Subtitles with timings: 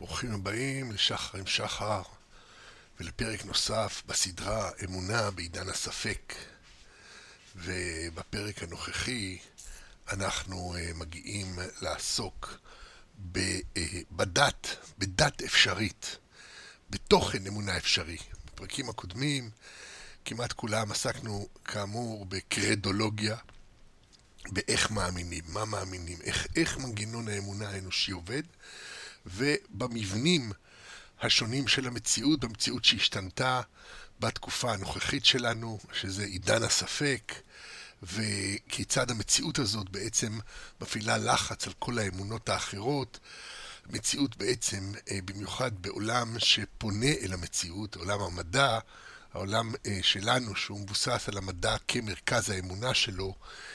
[0.00, 2.02] ברוכים הבאים לשחר עם שחר
[3.00, 6.34] ולפרק נוסף בסדרה אמונה בעידן הספק.
[7.56, 9.38] ובפרק הנוכחי
[10.12, 12.58] אנחנו אה, מגיעים לעסוק
[13.36, 13.58] אה,
[14.10, 14.66] בדת,
[14.98, 16.16] בדת אפשרית,
[16.90, 18.18] בתוכן אמונה אפשרי.
[18.46, 19.50] בפרקים הקודמים
[20.24, 23.36] כמעט כולם עסקנו כאמור בקרדולוגיה,
[24.48, 28.42] באיך מאמינים, מה מאמינים, איך, איך מנגנון האמונה האנושי עובד.
[29.26, 30.52] ובמבנים
[31.20, 33.60] השונים של המציאות, במציאות שהשתנתה
[34.20, 37.32] בתקופה הנוכחית שלנו, שזה עידן הספק,
[38.02, 40.38] וכיצד המציאות הזאת בעצם
[40.80, 43.18] מפעילה לחץ על כל האמונות האחרות.
[43.90, 48.78] מציאות בעצם, אה, במיוחד בעולם שפונה אל המציאות, עולם המדע,
[49.34, 53.34] העולם אה, שלנו, שהוא מבוסס על המדע כמרכז האמונה שלו,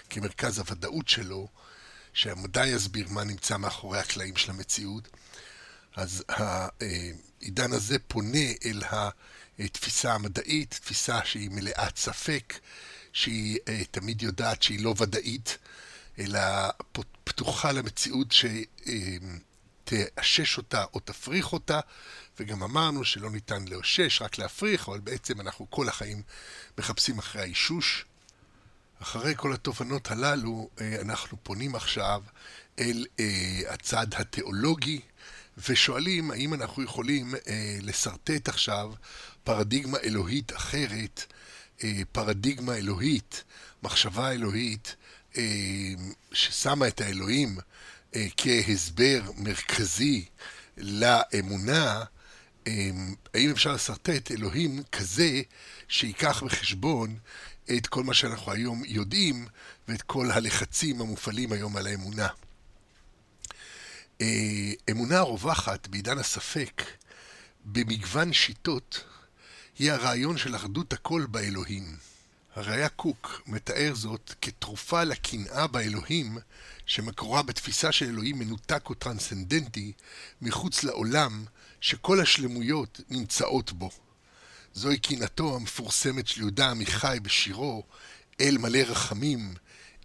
[0.10, 1.48] כמרכז הוודאות שלו,
[2.14, 5.08] שהמדע יסביר מה נמצא מאחורי הקלעים של המציאות.
[5.96, 8.82] אז העידן הזה פונה אל
[9.60, 12.60] התפיסה המדעית, תפיסה שהיא מלאת ספק,
[13.14, 15.58] שהיא אה, תמיד יודעת שהיא לא ודאית,
[16.20, 16.40] אלא
[17.24, 18.34] פתוחה למציאות
[19.86, 21.80] שתאשש אותה או תפריך אותה,
[22.40, 26.22] וגם אמרנו שלא ניתן לאושש, רק להפריך, אבל בעצם אנחנו כל החיים
[26.78, 28.06] מחפשים אחרי האישוש.
[29.02, 32.24] אחרי כל התובנות הללו, אה, אנחנו פונים עכשיו
[32.80, 35.02] אל אה, הצד התיאולוגי,
[35.58, 38.94] ושואלים האם אנחנו יכולים אה, לשרטט עכשיו
[39.44, 41.26] פרדיגמה אלוהית אחרת,
[41.84, 43.44] אה, פרדיגמה אלוהית,
[43.84, 44.96] מחשבה אלוהית,
[45.38, 45.44] אה,
[46.32, 47.58] ששמה את האלוהים
[48.16, 50.26] אה, כהסבר מרכזי
[50.78, 52.04] לאמונה,
[52.68, 52.90] אה,
[53.34, 55.42] האם אפשר לשרטט אלוהים כזה
[55.88, 57.18] שייקח בחשבון
[57.78, 59.48] את כל מה שאנחנו היום יודעים
[59.88, 62.28] ואת כל הלחצים המופעלים היום על האמונה.
[64.22, 66.84] אה, אמונה רווחת בעידן הספק
[67.66, 69.04] במגוון שיטות
[69.80, 71.98] היא הרעיון של אחדות הכל באלוהים.
[72.56, 76.38] הראיה קוק מתאר זאת כתרופה לקנאה באלוהים
[76.86, 79.92] שמקורה בתפיסה של אלוהים מנותק או טרנסצנדנטי
[80.42, 81.46] מחוץ לעולם
[81.82, 83.92] שכל השלמויות נמצאות בו.
[84.74, 87.84] זוהי קנאתו המפורסמת של יהודה עמיחי בשירו
[88.42, 89.54] אל מלא רחמים,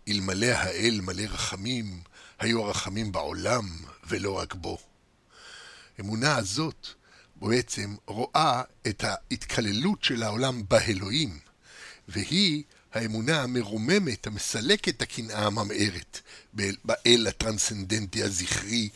[0.08, 2.00] אלמלא האל מלא רחמים,
[2.38, 3.68] היו הרחמים בעולם
[4.08, 4.78] ולא רק בו.
[6.00, 6.86] אמונה הזאת
[7.36, 11.38] בעצם רואה את ההתקללות של העולם באלוהים,
[12.08, 12.62] והיא
[12.94, 16.20] האמונה המרוממת, המסלקת את הקנאה הממארת
[16.84, 18.88] באל הטרנסצנדנטי הזכרי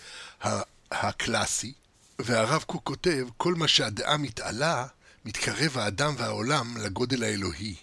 [0.90, 1.72] הקלאסי.
[2.18, 4.86] והרב קוק כותב, כל מה שהדעה מתעלה,
[5.24, 7.74] מתקרב האדם והעולם לגודל האלוהי,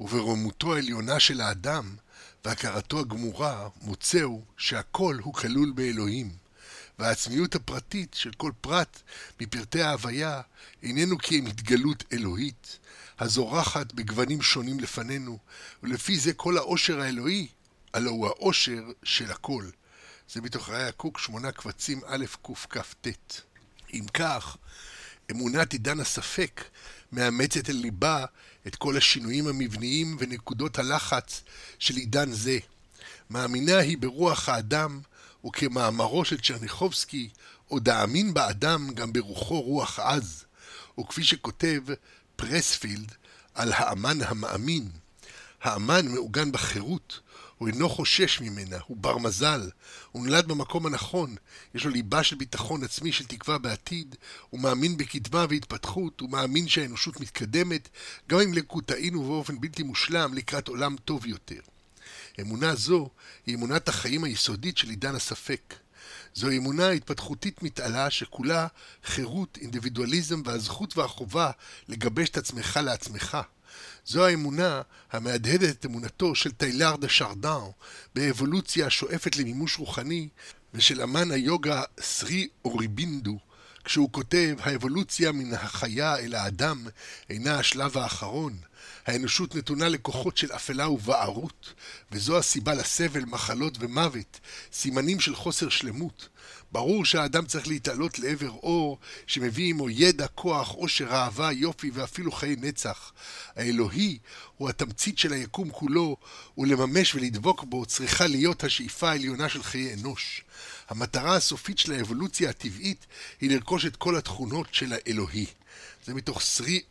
[0.00, 1.96] וברומותו העליונה של האדם,
[2.44, 6.44] והכרתו הגמורה, מוצאו שהכל הוא כלול באלוהים.
[6.98, 9.02] והעצמיות הפרטית של כל פרט
[9.40, 10.40] מפרטי ההוויה
[10.82, 12.78] איננו כי הם התגלות אלוהית,
[13.18, 15.38] הזורחת בגוונים שונים לפנינו,
[15.82, 17.48] ולפי זה כל העושר האלוהי,
[17.94, 19.64] הלא הוא העושר של הכל.
[20.32, 22.24] זה מתוך ראי הקוק שמונה קבצים א'
[22.68, 23.08] קכ"ט.
[23.94, 24.56] אם כך,
[25.30, 26.64] אמונת עידן הספק
[27.12, 28.24] מאמצת אל ליבה
[28.66, 31.42] את כל השינויים המבניים ונקודות הלחץ
[31.78, 32.58] של עידן זה.
[33.30, 35.00] מאמינה היא ברוח האדם,
[35.46, 37.28] וכמאמרו של צ'רניחובסקי,
[37.68, 40.44] עוד האמין באדם גם ברוחו רוח עז,
[41.00, 41.80] וכפי שכותב
[42.36, 43.12] פרספילד
[43.54, 44.88] על האמן המאמין,
[45.62, 47.20] האמן מעוגן בחירות,
[47.58, 49.70] הוא אינו חושש ממנה, הוא בר מזל,
[50.12, 51.36] הוא נולד במקום הנכון,
[51.74, 54.16] יש לו ליבה של ביטחון עצמי של תקווה בעתיד,
[54.50, 57.88] הוא מאמין בקדמה והתפתחות, הוא מאמין שהאנושות מתקדמת,
[58.28, 61.60] גם אם לקות טעינו באופן בלתי מושלם לקראת עולם טוב יותר.
[62.40, 63.10] אמונה זו
[63.46, 65.74] היא אמונת החיים היסודית של עידן הספק.
[66.34, 68.66] זו אמונה התפתחותית מתעלה שכולה
[69.04, 71.50] חירות, אינדיבידואליזם והזכות והחובה
[71.88, 73.38] לגבש את עצמך לעצמך.
[74.06, 74.82] זו האמונה
[75.12, 77.60] המהדהדת את אמונתו של טיילר דה שרדן
[78.14, 80.28] באבולוציה השואפת למימוש רוחני
[80.74, 83.38] ושל אמן היוגה סרי אוריבינדו
[83.84, 86.86] כשהוא כותב האבולוציה מן החיה אל האדם
[87.30, 88.56] אינה השלב האחרון
[89.06, 91.74] האנושות נתונה לכוחות של אפלה ובערות,
[92.12, 94.40] וזו הסיבה לסבל, מחלות ומוות,
[94.72, 96.28] סימנים של חוסר שלמות.
[96.72, 102.56] ברור שהאדם צריך להתעלות לעבר אור שמביא עמו ידע, כוח, עושר, אהבה, יופי ואפילו חיי
[102.58, 103.12] נצח.
[103.56, 104.18] האלוהי
[104.56, 106.16] הוא התמצית של היקום כולו,
[106.58, 110.44] ולממש ולדבוק בו צריכה להיות השאיפה העליונה של חיי אנוש.
[110.88, 113.06] המטרה הסופית של האבולוציה הטבעית
[113.40, 115.46] היא לרכוש את כל התכונות של האלוהי.
[116.06, 116.82] זה מתוך סרי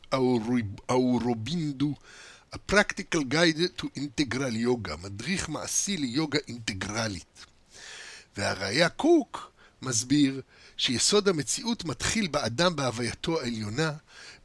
[0.90, 1.94] אורובינדו,
[2.54, 7.46] A Practical Guide to Integral Yoga, מדריך מעשי ליוגה אינטגרלית.
[8.38, 9.52] והראיה קוק
[9.82, 10.42] מסביר
[10.78, 13.92] שיסוד המציאות מתחיל באדם בהווייתו העליונה,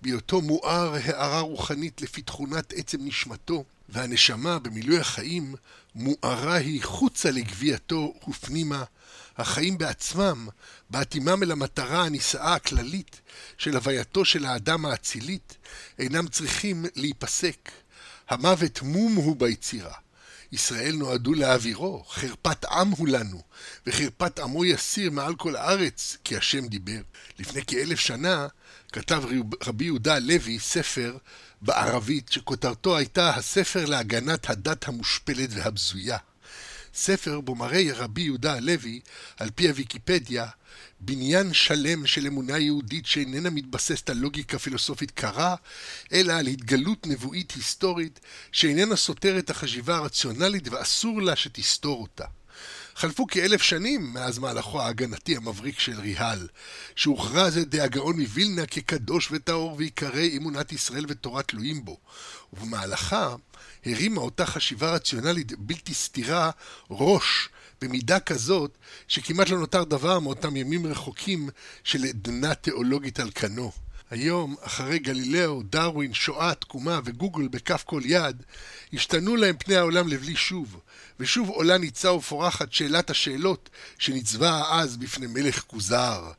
[0.02, 5.54] בהיותו מואר הערה רוחנית לפי תכונת עצם נשמתו, והנשמה במילוי החיים
[5.94, 8.84] מוארה היא חוצה לגבייתו ופנימה,
[9.38, 10.48] החיים בעצמם,
[10.90, 13.20] באטימם אל המטרה הנישאה הכללית
[13.58, 15.56] של הווייתו של האדם האצילית,
[15.98, 17.70] אינם צריכים להיפסק.
[18.28, 19.94] המוות מום הוא ביצירה.
[20.52, 23.42] ישראל נועדו להעבירו, חרפת עם הוא לנו,
[23.86, 27.00] וחרפת עמו יסיר מעל כל הארץ, כי השם דיבר.
[27.38, 28.46] לפני כאלף שנה
[28.92, 29.22] כתב
[29.66, 31.16] רבי יהודה הלוי ספר
[31.62, 36.18] בערבית, שכותרתו הייתה הספר להגנת הדת המושפלת והבזויה.
[36.94, 39.00] ספר בו מראה רבי יהודה הלוי,
[39.36, 40.46] על פי הוויקיפדיה,
[41.00, 45.54] בניין שלם של אמונה יהודית שאיננה מתבססת על לוגיקה פילוסופית קרה,
[46.12, 48.20] אלא על התגלות נבואית היסטורית
[48.52, 52.24] שאיננה סותרת החשיבה הרציונלית ואסור לה שתסתור אותה.
[52.98, 56.48] חלפו כאלף שנים מאז מהלכו ההגנתי המבריק של ריהל,
[56.96, 61.98] שהוכרז על ידי הגאון מווילנה כקדוש וטהור ויקרא אמונת ישראל ותורה תלויים בו,
[62.52, 63.34] ובמהלכה
[63.86, 66.50] הרימה אותה חשיבה רציונלית בלתי סתירה
[66.90, 67.48] ראש
[67.80, 68.78] במידה כזאת
[69.08, 71.48] שכמעט לא נותר דבר מאותם ימים רחוקים
[71.84, 73.72] של עדנה תיאולוגית על כנו.
[74.10, 78.42] היום, אחרי גלילאו, דרווין, שואה, תקומה וגוגל בכף כל יד,
[78.92, 80.80] השתנו להם פני העולם לבלי שוב,
[81.20, 86.30] ושוב עולה ניצה ופורחת שאלת השאלות שניצבה אז בפני מלך כוזר.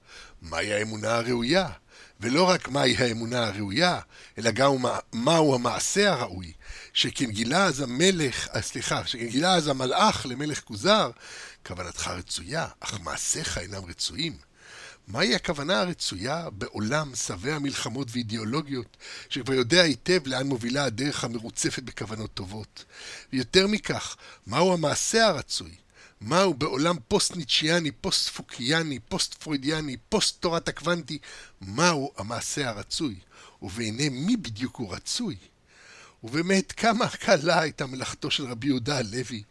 [0.42, 1.70] מהי האמונה הראויה?
[2.20, 4.00] ולא רק מהי האמונה הראויה,
[4.38, 4.72] אלא גם
[5.14, 6.54] מהו המעשה הראוי.
[6.94, 11.12] שכן גילה אז המלך, אה, סליחה, שכן גילה אז המלאך למלך כוזר,
[11.66, 14.49] כוונתך רצויה, אך מעשיך אינם רצויים.
[15.10, 18.98] מהי הכוונה הרצויה בעולם שבע מלחמות ואידיאולוגיות,
[19.30, 22.86] שכבר יודע היטב לאן מובילה הדרך המרוצפת בכוונות טובות?
[23.34, 24.16] ויותר מכך,
[24.48, 25.72] מהו המעשה הרצוי?
[26.22, 31.18] מהו בעולם פוסט-ניטשיאני, פוסט-פוקיאני, פוסט-פרוידיאני, פוסט-תורת הקוונטים,
[31.62, 33.16] מהו המעשה הרצוי?
[33.62, 35.36] ובעיני מי בדיוק הוא רצוי?
[36.24, 39.44] ובאמת, כמה קלה הייתה מלאכתו של רבי יהודה הלוי,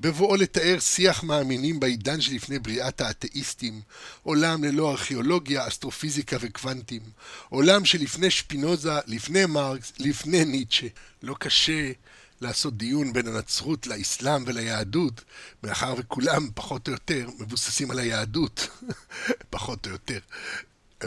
[0.00, 3.80] בבואו לתאר שיח מאמינים בעידן שלפני בריאת האתאיסטים,
[4.22, 7.02] עולם ללא ארכיאולוגיה, אסטרופיזיקה וקוונטים,
[7.48, 10.86] עולם שלפני שפינוזה, לפני מרקס, לפני ניטשה.
[11.22, 11.92] לא קשה
[12.40, 15.24] לעשות דיון בין הנצרות לאסלאם וליהדות,
[15.62, 18.68] מאחר וכולם, פחות או יותר, מבוססים על היהדות,
[19.50, 20.18] פחות או יותר.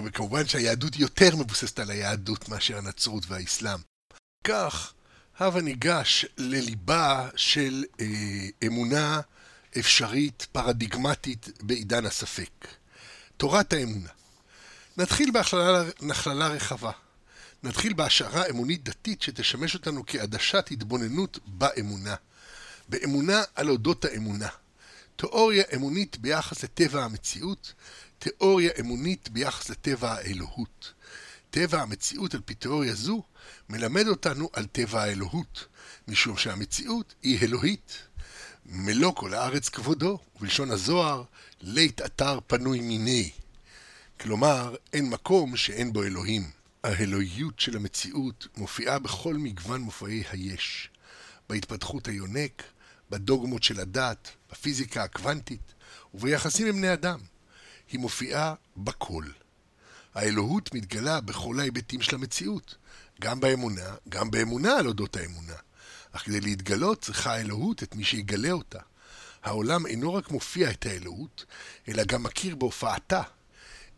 [0.06, 3.80] וכמובן שהיהדות יותר מבוססת על היהדות מאשר הנצרות והאסלאם.
[4.44, 4.94] כך,
[5.40, 8.06] הבה ניגש לליבה של אה,
[8.66, 9.22] אמונה
[9.80, 12.68] אפשרית, פרדיגמטית, בעידן הספק.
[13.38, 14.10] תורת האמונה.
[14.98, 16.92] נתחיל בהכללה רחבה.
[17.64, 22.16] נתחיל בהשערה אמונית דתית שתשמש אותנו כעדשת התבוננות באמונה.
[22.90, 24.48] באמונה על אודות האמונה.
[25.16, 27.74] תיאוריה אמונית ביחס לטבע המציאות,
[28.20, 30.94] תיאוריה אמונית ביחס לטבע האלוהות.
[31.50, 33.24] טבע המציאות על פי תיאוריה זו
[33.70, 35.66] מלמד אותנו על טבע האלוהות,
[36.08, 37.98] משום שהמציאות היא אלוהית.
[38.66, 41.24] מלוא כל הארץ כבודו, ובלשון הזוהר,
[41.62, 43.30] לית אתר פנוי מיני.
[44.20, 46.52] כלומר, אין מקום שאין בו אלוהים.
[46.84, 50.90] האלוהיות של המציאות מופיעה בכל מגוון מופעי היש.
[51.50, 52.64] בהתפתחות היונק,
[53.10, 55.74] בדוגמות של הדת, בפיזיקה הקוונטית
[56.14, 57.20] וביחסים עם בני אדם.
[57.92, 59.26] היא מופיעה בכל.
[60.16, 62.76] האלוהות מתגלה בכל ההיבטים של המציאות,
[63.22, 65.54] גם באמונה, גם באמונה על אודות האמונה.
[66.12, 68.80] אך כדי להתגלות צריכה האלוהות את מי שיגלה אותה.
[69.44, 71.46] העולם אינו רק מופיע את האלוהות,
[71.88, 73.22] אלא גם מכיר בהופעתה.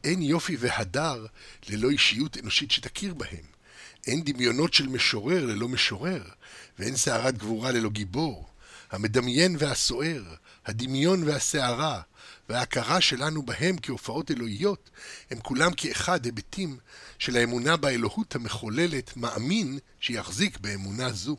[0.04, 1.26] אין יופי והדר
[1.70, 3.46] ללא אישיות אנושית שתכיר בהם.
[4.08, 6.24] אין דמיונות של משורר ללא משורר,
[6.80, 8.51] ואין סערת גבורה ללא גיבור.
[8.92, 10.24] המדמיין והסוער,
[10.66, 12.02] הדמיון והסערה,
[12.50, 14.90] וההכרה שלנו בהם כהופעות אלוהיות,
[15.32, 16.78] הם כולם כאחד היבטים
[17.20, 21.38] של האמונה באלוהות המחוללת, מאמין שיחזיק באמונה זו.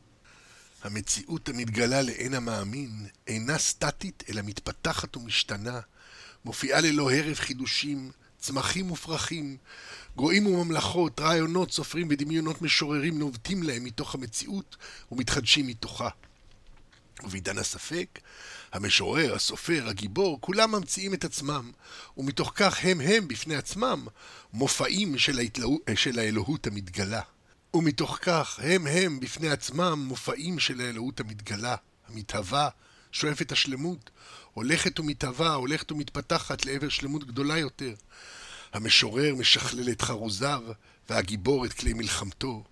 [0.82, 5.80] המציאות המתגלה לעין המאמין אינה סטטית אלא מתפתחת ומשתנה,
[6.44, 9.56] מופיעה ללא הרף חידושים, צמחים ופרחים,
[10.16, 14.76] גויים וממלכות, רעיונות, סופרים ודמיונות משוררים נובטים להם מתוך המציאות
[15.12, 16.08] ומתחדשים מתוכה.
[17.24, 18.18] ובעידן הספק,
[18.72, 21.70] המשורר, הסופר, הגיבור, כולם ממציאים את עצמם,
[22.16, 24.06] ומתוך כך הם הם בפני עצמם
[24.52, 25.80] מופעים של, ההתלהו...
[25.94, 27.20] של האלוהות המתגלה.
[27.74, 31.76] ומתוך כך הם הם בפני עצמם מופעים של האלוהות המתגלה,
[32.08, 32.68] המתהווה,
[33.12, 34.10] שואפת השלמות,
[34.54, 37.94] הולכת ומתהווה, הולכת ומתפתחת לעבר שלמות גדולה יותר.
[38.72, 40.62] המשורר משכלל את חרוזיו,
[41.10, 42.64] והגיבור את כלי מלחמתו.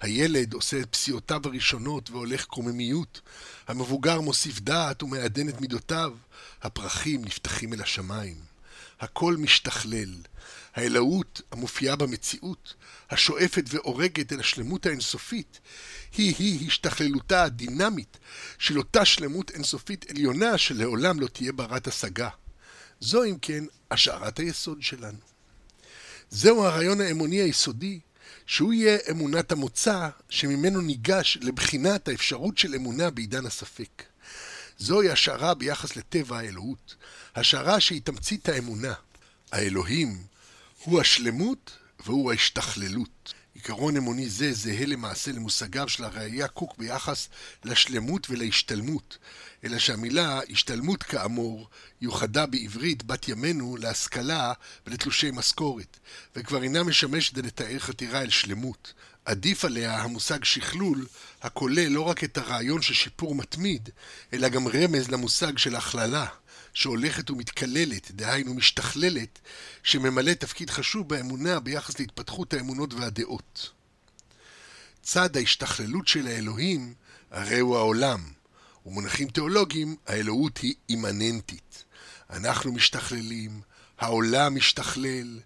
[0.00, 3.20] הילד עושה את פסיעותיו הראשונות והולך קוממיות.
[3.68, 6.14] המבוגר מוסיף דעת ומעדן את מידותיו.
[6.62, 8.36] הפרחים נפתחים אל השמיים.
[9.00, 10.14] הכל משתכלל.
[10.74, 12.74] האלוהות המופיעה במציאות,
[13.10, 15.60] השואפת ואורגת אל השלמות האינסופית,
[16.16, 18.18] היא-היא השתכללותה הדינמית
[18.58, 22.28] של אותה שלמות אינסופית עליונה שלעולם לא תהיה ברת השגה.
[23.00, 25.18] זו אם כן השערת היסוד שלנו.
[26.30, 28.00] זהו הרעיון האמוני היסודי,
[28.46, 34.02] שהוא יהיה אמונת המוצא שממנו ניגש לבחינת האפשרות של אמונה בעידן הספק.
[34.78, 36.94] זוהי השערה ביחס לטבע האלוהות,
[37.34, 38.94] השערה שהיא תמצית האמונה.
[39.52, 40.18] האלוהים
[40.84, 43.34] הוא השלמות והוא ההשתכללות.
[43.56, 47.28] עיקרון אמוני זה זהה למעשה למושגיו של הראייה קוק ביחס
[47.64, 49.18] לשלמות ולהשתלמות,
[49.64, 51.68] אלא שהמילה השתלמות כאמור
[52.00, 54.52] יוחדה בעברית בת ימינו להשכלה
[54.86, 55.98] ולתלושי משכורת,
[56.36, 58.92] וכבר אינה משמשת לתאר חתירה אל שלמות.
[59.24, 61.06] עדיף עליה המושג שכלול,
[61.42, 63.88] הכולל לא רק את הרעיון של שיפור מתמיד,
[64.32, 66.26] אלא גם רמז למושג של הכללה.
[66.76, 69.38] שהולכת ומתקללת, דהיינו משתכללת,
[69.82, 73.70] שממלא תפקיד חשוב באמונה ביחס להתפתחות האמונות והדעות.
[75.02, 76.94] צד ההשתכללות של האלוהים,
[77.30, 78.20] הרי הוא העולם,
[78.86, 81.84] ומונחים תיאולוגיים, האלוהות היא אימננטית.
[82.30, 83.60] אנחנו משתכללים,
[83.98, 85.40] העולם משתכלל,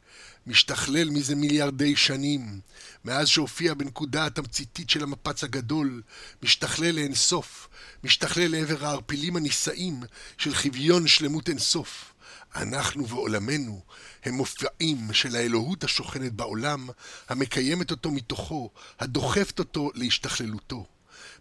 [0.47, 2.61] משתכלל מזה מיליארדי שנים,
[3.05, 6.03] מאז שהופיע בנקודה התמציתית של המפץ הגדול,
[6.43, 7.69] משתכלל לאינסוף,
[8.05, 10.03] משתכלל לעבר הערפילים הנישאים
[10.39, 12.13] של חביון שלמות אינסוף.
[12.55, 13.83] אנחנו ועולמנו
[14.25, 16.89] הם מופעים של האלוהות השוכנת בעולם,
[17.29, 20.87] המקיימת אותו מתוכו, הדוחפת אותו להשתכללותו.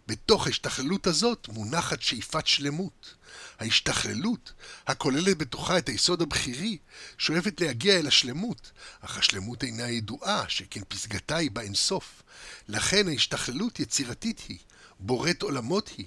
[0.06, 3.14] בתוך ההשתכללות הזאת מונחת שאיפת שלמות.
[3.60, 4.52] ההשתכללות,
[4.86, 6.78] הכוללת בתוכה את היסוד הבכירי,
[7.18, 12.22] שואפת להגיע אל השלמות, אך השלמות אינה ידועה, שכן פסגתה היא באינסוף.
[12.68, 14.58] לכן ההשתכללות יצירתית היא,
[15.00, 16.06] בוראת עולמות היא.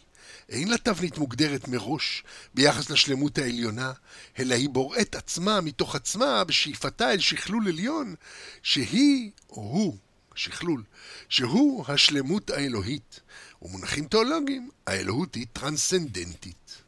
[0.50, 3.92] אין לה תבנית מוגדרת מראש ביחס לשלמות העליונה,
[4.40, 8.16] אלא היא בוראת עצמה מתוך עצמה בשאיפתה אל שכלול עליון,
[8.64, 9.98] שהיא, או הוא,
[10.36, 10.84] שכלול,
[11.30, 13.20] שהוא השלמות האלוהית.
[13.62, 16.83] ומונחים תיאולוגיים, האלוהות היא טרנסצנדנטית.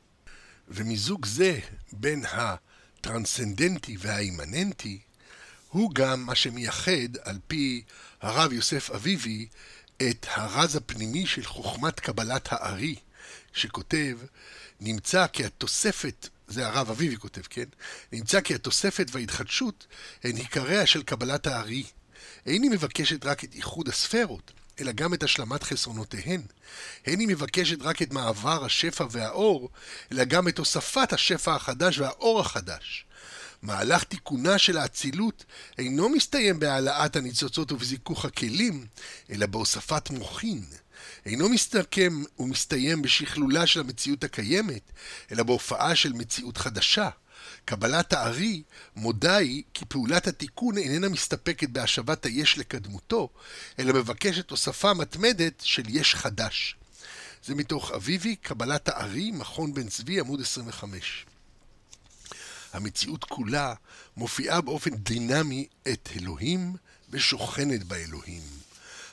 [0.67, 1.59] ומיזוג זה
[1.91, 4.99] בין הטרנסצנדנטי והאימננטי,
[5.69, 7.83] הוא גם מה שמייחד, על פי
[8.21, 9.47] הרב יוסף אביבי,
[9.97, 12.95] את הרז הפנימי של חוכמת קבלת הארי,
[13.53, 14.17] שכותב,
[14.79, 17.65] נמצא כי התוספת, זה הרב אביבי כותב, כן?
[18.11, 19.87] נמצא כי התוספת וההתחדשות
[20.23, 21.83] הן עיקריה של קבלת הארי.
[22.45, 26.41] איני מבקשת רק את איחוד הספרות, אלא גם את השלמת חסרונותיהן.
[27.05, 29.69] הן היא מבקשת רק את מעבר השפע והאור,
[30.11, 33.05] אלא גם את הוספת השפע החדש והאור החדש.
[33.61, 35.45] מהלך תיקונה של האצילות
[35.77, 38.85] אינו מסתיים בהעלאת הניצוצות ובזיכוך הכלים,
[39.29, 40.63] אלא בהוספת מוחין.
[41.25, 44.91] אינו מסתכם ומסתיים בשכלולה של המציאות הקיימת,
[45.31, 47.09] אלא בהופעה של מציאות חדשה.
[47.65, 48.63] קבלת הארי
[48.95, 53.29] מודה היא כי פעולת התיקון איננה מסתפקת בהשבת היש לקדמותו,
[53.79, 56.75] אלא מבקשת הוספה מתמדת של יש חדש.
[57.45, 61.25] זה מתוך אביבי, קבלת הארי, מכון בן צבי, עמוד 25.
[62.73, 63.73] המציאות כולה
[64.17, 66.75] מופיעה באופן דינמי את אלוהים
[67.09, 68.41] ושוכנת באלוהים.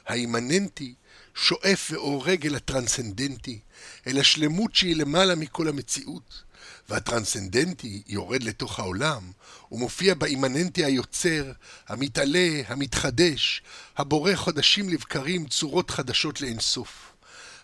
[0.07, 0.95] האימננטי
[1.35, 3.61] שואף והורג אל הטרנסצנדנטי,
[4.07, 6.43] אל השלמות שהיא למעלה מכל המציאות.
[6.89, 9.33] והטרנסצנדנטי יורד לתוך העולם,
[9.73, 11.53] ומופיע באימננטי היוצר,
[11.89, 13.63] המתעלה, המתחדש,
[13.97, 17.13] הבורא חודשים לבקרים צורות חדשות לאינסוף.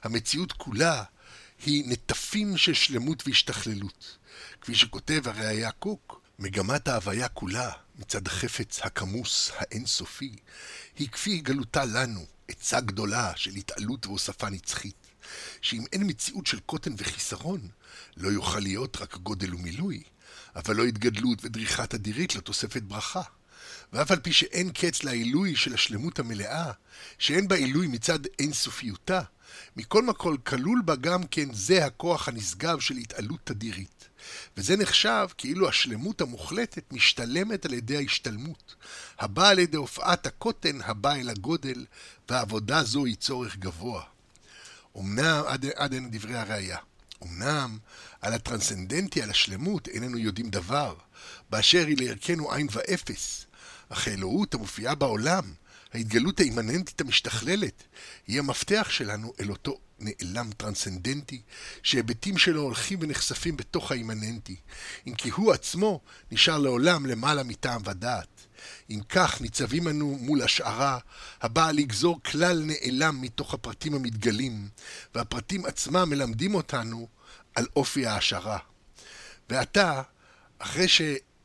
[0.02, 1.02] המציאות כולה
[1.66, 4.16] היא נטפים של שלמות והשתכללות.
[4.60, 10.36] כפי שכותב הראייה קוק, מגמת ההוויה כולה, מצד החפץ הכמוס האינסופי,
[10.98, 15.07] היא כפי גלותה לנו, עצה גדולה של התעלות והוספה נצחית.
[15.62, 17.60] שאם אין מציאות של קוטן וחיסרון,
[18.16, 20.02] לא יוכל להיות רק גודל ומילוי,
[20.56, 23.22] אבל לא התגדלות ודריכת אדירית לתוספת ברכה.
[23.92, 26.72] ואף על פי שאין קץ לעילוי של השלמות המלאה,
[27.18, 29.20] שאין בה עילוי מצד אינסופיותה,
[29.76, 34.08] מכל מקום כלול בה גם כן זה הכוח הנשגב של התעלות תדירית.
[34.56, 38.74] וזה נחשב כאילו השלמות המוחלטת משתלמת על ידי ההשתלמות,
[39.18, 41.84] הבאה על ידי הופעת הקוטן הבא אל הגודל,
[42.28, 44.02] ועבודה זו היא צורך גבוה.
[44.98, 46.78] אמנם, עד, עד הנה דברי הראייה.
[47.22, 47.78] אמנם,
[48.20, 50.94] על הטרנסצנדנטי, על השלמות, איננו יודעים דבר,
[51.50, 53.46] באשר היא לערכנו עין ואפס.
[53.88, 55.52] אך האלוהות המופיעה בעולם,
[55.92, 57.82] ההתגלות האימננטית המשתכללת,
[58.26, 61.42] היא המפתח שלנו אל אותו נעלם טרנסצנדנטי,
[61.82, 64.56] שהיבטים שלו הולכים ונחשפים בתוך האימננטי,
[65.06, 66.00] אם כי הוא עצמו
[66.30, 68.37] נשאר לעולם למעלה מטעם ודעת.
[68.90, 70.98] אם כך, ניצבים אנו מול השערה
[71.40, 74.68] הבאה לגזור כלל נעלם מתוך הפרטים המתגלים,
[75.14, 77.08] והפרטים עצמם מלמדים אותנו
[77.54, 78.58] על אופי ההשערה.
[79.50, 80.02] ועתה,
[80.58, 80.86] אחרי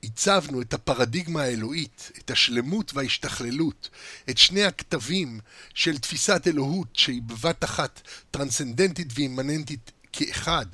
[0.03, 3.89] הצבנו את הפרדיגמה האלוהית, את השלמות וההשתכללות,
[4.29, 5.39] את שני הכתבים
[5.73, 8.01] של תפיסת אלוהות שהיא בבת אחת
[8.31, 10.65] טרנסצנדנטית ואימננטית כאחד,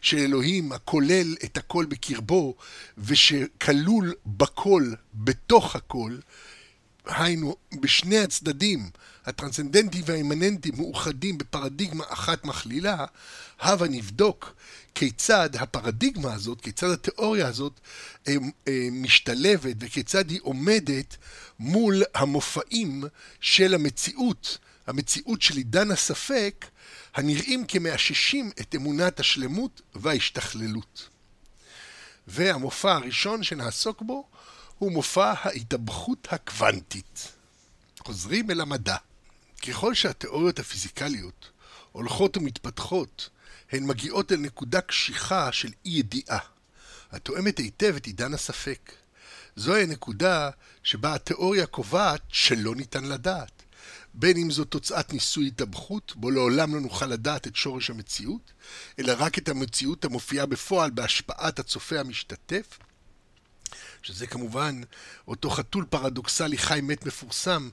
[0.00, 2.54] של אלוהים הכולל את הכל בקרבו
[2.98, 6.16] ושכלול בכל, בתוך הכל,
[7.06, 8.90] היינו, בשני הצדדים,
[9.26, 13.04] הטרנסצנדנטי והאימננטי מאוחדים בפרדיגמה אחת מכלילה,
[13.60, 14.54] הבה נבדוק
[14.94, 17.80] כיצד הפרדיגמה הזאת, כיצד התיאוריה הזאת
[18.28, 18.34] אה,
[18.68, 21.16] אה, משתלבת וכיצד היא עומדת
[21.58, 23.04] מול המופעים
[23.40, 26.66] של המציאות, המציאות של עידן הספק,
[27.14, 31.08] הנראים כמאששים את אמונת השלמות וההשתכללות.
[32.26, 34.28] והמופע הראשון שנעסוק בו
[34.78, 37.32] הוא מופע ההתאבכות הקוונטית.
[37.98, 38.96] חוזרים אל המדע.
[39.68, 41.50] ככל שהתיאוריות הפיזיקליות
[41.92, 43.30] הולכות ומתפתחות,
[43.72, 46.38] הן מגיעות אל נקודה קשיחה של אי ידיעה,
[47.12, 48.92] התואמת היטב את עידן הספק.
[49.56, 50.50] זוהי הנקודה
[50.82, 53.53] שבה התיאוריה קובעת שלא ניתן לדעת.
[54.14, 58.52] בין אם זו תוצאת ניסוי התאבכות, בו לעולם לא נוכל לדעת את שורש המציאות,
[58.98, 62.78] אלא רק את המציאות המופיעה בפועל בהשפעת הצופה המשתתף,
[64.02, 64.80] שזה כמובן
[65.28, 67.68] אותו חתול פרדוקסלי חי מת מפורסם,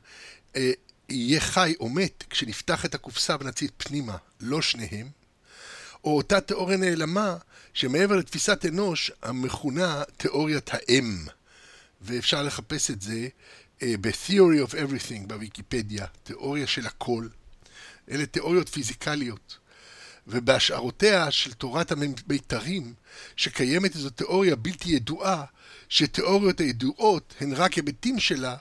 [0.55, 0.71] אה,
[1.09, 5.09] יהיה חי או מת כשנפתח את הקופסה ונציץ פנימה, לא שניהם,
[6.03, 7.37] או אותה תיאוריה נעלמה
[7.73, 11.25] שמעבר לתפיסת אנוש המכונה תיאוריית האם,
[12.01, 13.27] ואפשר לחפש את זה
[13.83, 17.27] ב-Theory of Everything בוויקיפדיה, תיאוריה של הכל.
[18.11, 19.57] אלה תיאוריות פיזיקליות.
[20.27, 22.93] ובהשערותיה של תורת המיתרים,
[23.35, 25.45] שקיימת איזו תיאוריה בלתי ידועה,
[25.89, 28.55] שתיאוריות הידועות הן רק היבטים שלה,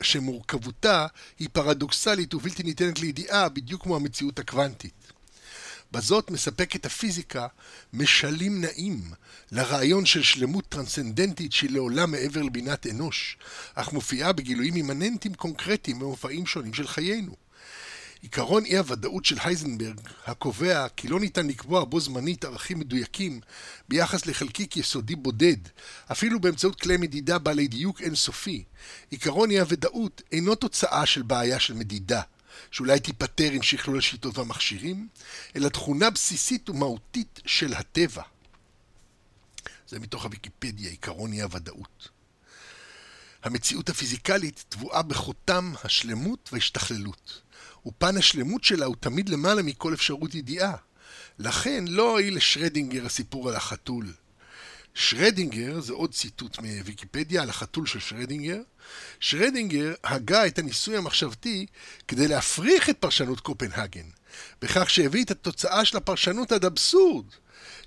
[0.00, 1.06] שמורכבותה
[1.38, 5.05] היא פרדוקסלית ובלתי ניתנת לידיעה, בדיוק כמו המציאות הקוונטית.
[5.92, 7.46] בזאת מספקת הפיזיקה
[7.92, 9.10] משלים נעים
[9.52, 13.36] לרעיון של שלמות טרנסצנדנטית שהיא לעולם מעבר לבינת אנוש,
[13.74, 17.36] אך מופיעה בגילויים אימננטיים קונקרטיים במופעים שונים של חיינו.
[18.22, 23.40] עיקרון אי הוודאות של הייזנברג, הקובע כי לא ניתן לקבוע בו זמנית ערכים מדויקים
[23.88, 25.56] ביחס לחלקיק יסודי בודד,
[26.12, 28.64] אפילו באמצעות כלי מדידה בעלי דיוק אינסופי,
[29.10, 32.20] עיקרון אי הוודאות אינו תוצאה של בעיה של מדידה,
[32.70, 35.08] שאולי תיפתר עם שכלול השיטות והמכשירים,
[35.56, 38.22] אלא תכונה בסיסית ומהותית של הטבע.
[39.88, 42.08] זה מתוך הוויקיפדיה, עיקרון אי הוודאות.
[43.42, 47.42] המציאות הפיזיקלית טבועה בחותם השלמות וההשתכללות.
[47.86, 50.76] ופן השלמות שלה הוא תמיד למעלה מכל אפשרות ידיעה.
[51.38, 54.12] לכן לא הועיל לשרדינגר הסיפור על החתול.
[54.98, 58.60] שרדינגר, זה עוד ציטוט מוויקיפדיה על החתול של שרדינגר,
[59.20, 61.66] שרדינגר הגה את הניסוי המחשבתי
[62.08, 64.06] כדי להפריך את פרשנות קופנהגן,
[64.62, 67.24] בכך שהביא את התוצאה של הפרשנות עד אבסורד.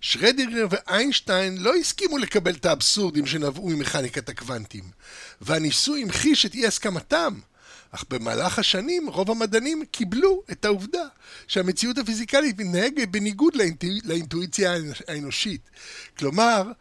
[0.02, 4.84] שרדינגר ואיינשטיין לא הסכימו לקבל את האבסורדים שנבעו ממכניקת הקוונטים,
[5.42, 7.40] והניסוי המחיש את אי הסכמתם.
[7.92, 11.04] אך במהלך השנים רוב המדענים קיבלו את העובדה
[11.48, 13.88] שהמציאות הפיזיקלית מתנהגת בניגוד לאינטו...
[14.04, 14.76] לאינטואיציה
[15.08, 15.70] האנושית.
[16.18, 16.72] כלומר,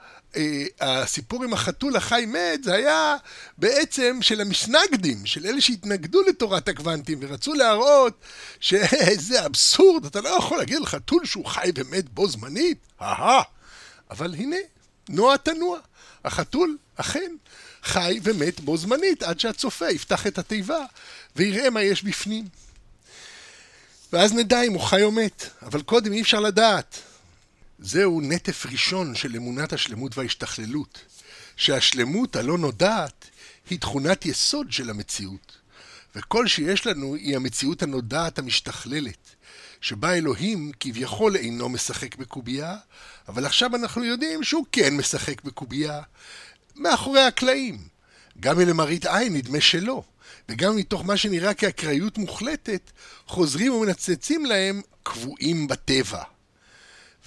[0.81, 3.17] הסיפור עם החתול החי מת זה היה
[3.59, 8.15] בעצם של המשנגדים, של אלה שהתנגדו לתורת הקוונטים ורצו להראות
[8.61, 13.43] שאיזה אבסורד, אתה לא יכול להגיד לחתול שהוא חי ומת בו זמנית, אהה.
[14.11, 14.57] אבל הנה,
[15.09, 15.79] נוע תנוע.
[16.25, 17.33] החתול אכן
[17.83, 20.85] חי ומת בו זמנית עד שהצופה יפתח את התיבה
[21.37, 22.45] ויראה מה יש בפנים.
[24.13, 26.99] ואז נדע אם הוא חי או מת, אבל קודם אי אפשר לדעת.
[27.79, 31.05] זהו נטף ראשון של אמונת השלמות וההשתכללות,
[31.57, 33.25] שהשלמות הלא נודעת
[33.71, 35.57] היא תכונת יסוד של המציאות,
[36.17, 39.35] וכל שיש לנו היא המציאות הנודעת המשתכללת,
[39.81, 42.77] שבה אלוהים כביכול אינו משחק בקובייה,
[43.29, 46.01] אבל עכשיו אנחנו יודעים שהוא כן משחק בקובייה,
[46.77, 47.79] מאחורי הקלעים.
[48.41, 50.03] גם למראית עין נדמה שלא,
[50.49, 52.91] וגם מתוך מה שנראה כאקראיות מוחלטת,
[53.27, 56.23] חוזרים ומנצצים להם קבועים בטבע.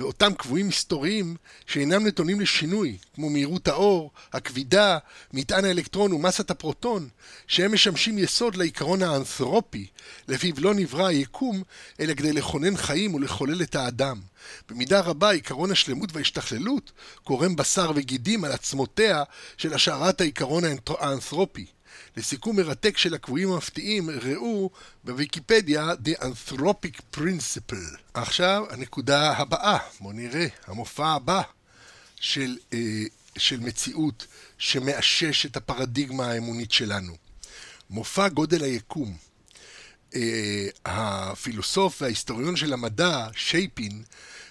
[0.01, 1.35] ואותם קבועים מסתוריים
[1.65, 4.97] שאינם נתונים לשינוי, כמו מהירות האור, הכבידה,
[5.33, 7.09] מטען האלקטרון ומסת הפרוטון,
[7.47, 9.87] שהם משמשים יסוד לעיקרון האנתרופי,
[10.27, 11.63] לפיו לא נברא היקום,
[11.99, 14.21] אלא כדי לכונן חיים ולחולל את האדם.
[14.69, 16.91] במידה רבה עיקרון השלמות וההשתכללות
[17.23, 19.23] קורם בשר וגידים על עצמותיה
[19.57, 20.63] של השערת העיקרון
[20.99, 21.65] האנתרופי.
[22.17, 24.69] לסיכום מרתק של הקבועים המפתיעים, ראו
[25.04, 27.97] בוויקיפדיה The Anthropic Principle.
[28.13, 31.41] עכשיו, הנקודה הבאה, בואו נראה, המופע הבא
[32.15, 33.04] של, אה,
[33.38, 34.27] של מציאות
[34.58, 37.13] שמאשש את הפרדיגמה האמונית שלנו.
[37.89, 39.17] מופע גודל היקום.
[40.15, 44.04] אה, הפילוסוף וההיסטוריון של המדע, שייפין,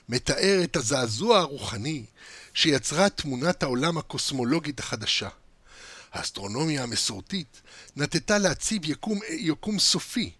[0.08, 2.04] מתאר את הזעזוע הרוחני
[2.54, 5.28] שיצרה תמונת העולם הקוסמולוגית החדשה.
[6.12, 7.60] האסטרונומיה המסורתית
[7.96, 10.30] נטטה להציב יקום, יקום סופי.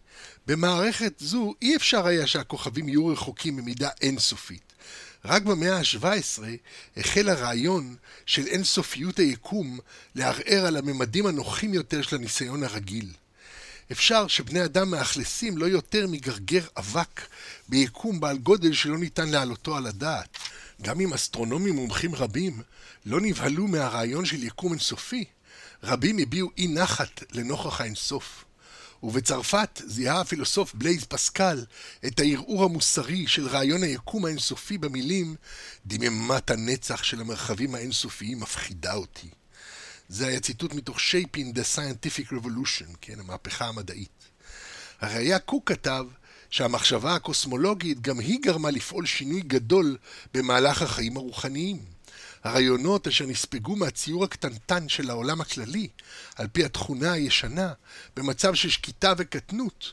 [0.47, 4.73] במערכת זו אי אפשר היה שהכוכבים יהיו רחוקים במידה אינסופית.
[5.25, 6.43] רק במאה ה-17
[6.97, 9.79] החל הרעיון של אינסופיות היקום
[10.15, 13.13] לערער על הממדים הנוחים יותר של הניסיון הרגיל.
[13.93, 17.21] אפשר שבני אדם מאכלסים לא יותר מגרגר אבק
[17.69, 20.39] ביקום בעל גודל שלא ניתן להעלותו על הדעת.
[20.83, 22.63] גם אם אסטרונומים מומחים רבים
[23.07, 25.25] לא נבהלו מהרעיון של יקום אינסופי,
[25.83, 28.45] רבים הביעו אי נחת לנוכח האינסוף.
[29.03, 31.65] ובצרפת זיהה הפילוסוף בלייז פסקל
[32.07, 35.35] את הערעור המוסרי של רעיון היקום האינסופי במילים
[35.87, 39.29] דממת הנצח של המרחבים האינסופיים מפחידה אותי.
[40.09, 44.25] זה היה ציטוט מתוך Shaping the Scientific Revolution, כן, המהפכה המדעית.
[45.01, 46.07] הראיה קוק כתב
[46.51, 49.97] שהמחשבה הקוסמולוגית גם היא גרמה לפעול שינוי גדול
[50.35, 51.79] במהלך החיים הרוחניים.
[52.45, 55.89] הרעיונות אשר נספגו מהציור הקטנטן של העולם הכללי,
[56.37, 57.73] על פי התכונה הישנה,
[58.17, 59.93] במצב של שקיטה וקטנות,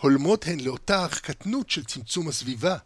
[0.00, 2.76] הולמות הן לאותה קטנות של צמצום הסביבה.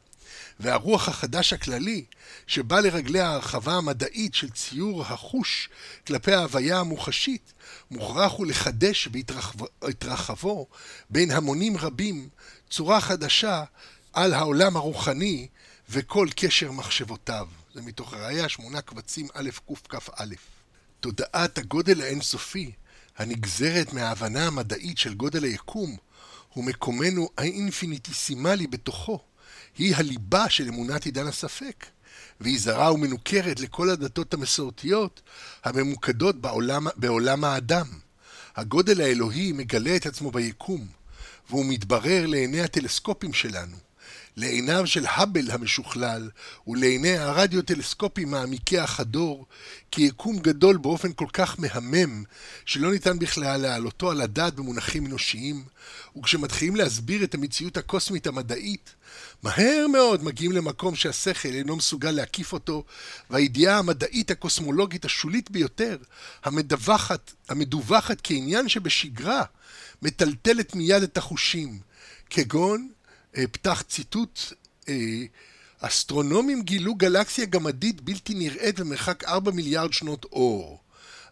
[0.61, 2.05] והרוח החדש הכללי,
[2.47, 5.69] שבא לרגלי ההרחבה המדעית של ציור החוש
[6.07, 7.53] כלפי ההוויה המוחשית,
[7.91, 9.09] מוכרח הוא לחדש
[9.81, 10.67] בהתרחבו
[11.11, 12.29] בין המונים רבים
[12.71, 13.65] צורה חדשה
[14.13, 15.49] על העולם הרוחני
[15.89, 17.47] וכל קשר מחשבותיו.
[17.75, 19.51] זה מתוך הראייה שמונה קבצים א'
[19.89, 20.25] קכ"א.
[21.01, 22.73] תודעת הגודל האינסופי,
[23.17, 25.97] הנגזרת מההבנה המדעית של גודל היקום,
[26.57, 29.19] ומקומנו האינפיניטיסימלי בתוכו,
[29.79, 31.87] היא הליבה של אמונת עידן הספק,
[32.41, 35.23] והיא זרה ומנוכרת לכל הדתות המסורתיות
[35.65, 37.87] הממוקדות בעולם, בעולם האדם.
[38.57, 40.87] הגודל האלוהי מגלה את עצמו ביקום,
[41.51, 43.77] והוא מתברר לעיני הטלסקופים שלנו.
[44.37, 46.31] לעיניו של האבל המשוכלל
[46.67, 49.47] ולעיני הרדיו-טלסקופים מעמיקי החדור,
[49.91, 52.25] כי יקום גדול באופן כל כך מהמם,
[52.65, 55.65] שלא ניתן בכלל להעלותו על הדעת במונחים אנושיים,
[56.17, 58.95] וכשמתחילים להסביר את המציאות הקוסמית המדעית,
[59.43, 62.85] מהר מאוד מגיעים למקום שהשכל אינו מסוגל להקיף אותו,
[63.31, 65.97] והידיעה המדעית הקוסמולוגית השולית ביותר,
[66.45, 69.43] המדווחת, המדווחת כעניין שבשגרה,
[70.03, 71.79] מטלטלת מיד את החושים,
[72.31, 72.89] כגון
[73.33, 74.41] פתח ציטוט,
[74.89, 75.25] אה,
[75.81, 80.81] אסטרונומים גילו גלקסיה גמדית בלתי נראית במרחק 4 מיליארד שנות אור.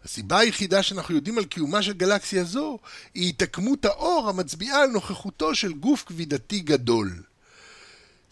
[0.05, 2.79] הסיבה היחידה שאנחנו יודעים על קיומה של גלקסיה זו
[3.13, 7.23] היא התעקמות האור המצביעה על נוכחותו של גוף כבידתי גדול.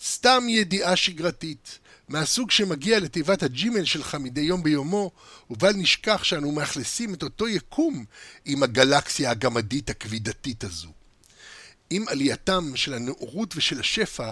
[0.03, 5.11] סתם ידיעה שגרתית, מהסוג שמגיע לתיבת הג'ימל שלך מדי יום ביומו,
[5.49, 8.05] ובל נשכח שאנו מאכלסים את אותו יקום
[8.45, 10.98] עם הגלקסיה הגמדית הכבידתית הזו.
[11.89, 14.29] עם עלייתם של הנאורות ושל השפע,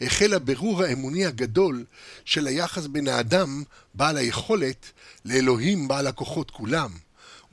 [0.00, 1.84] החל הבירור האמוני הגדול
[2.24, 3.62] של היחס בין האדם,
[3.94, 4.92] בעל היכולת,
[5.24, 6.90] לאלוהים בעל הכוחות כולם.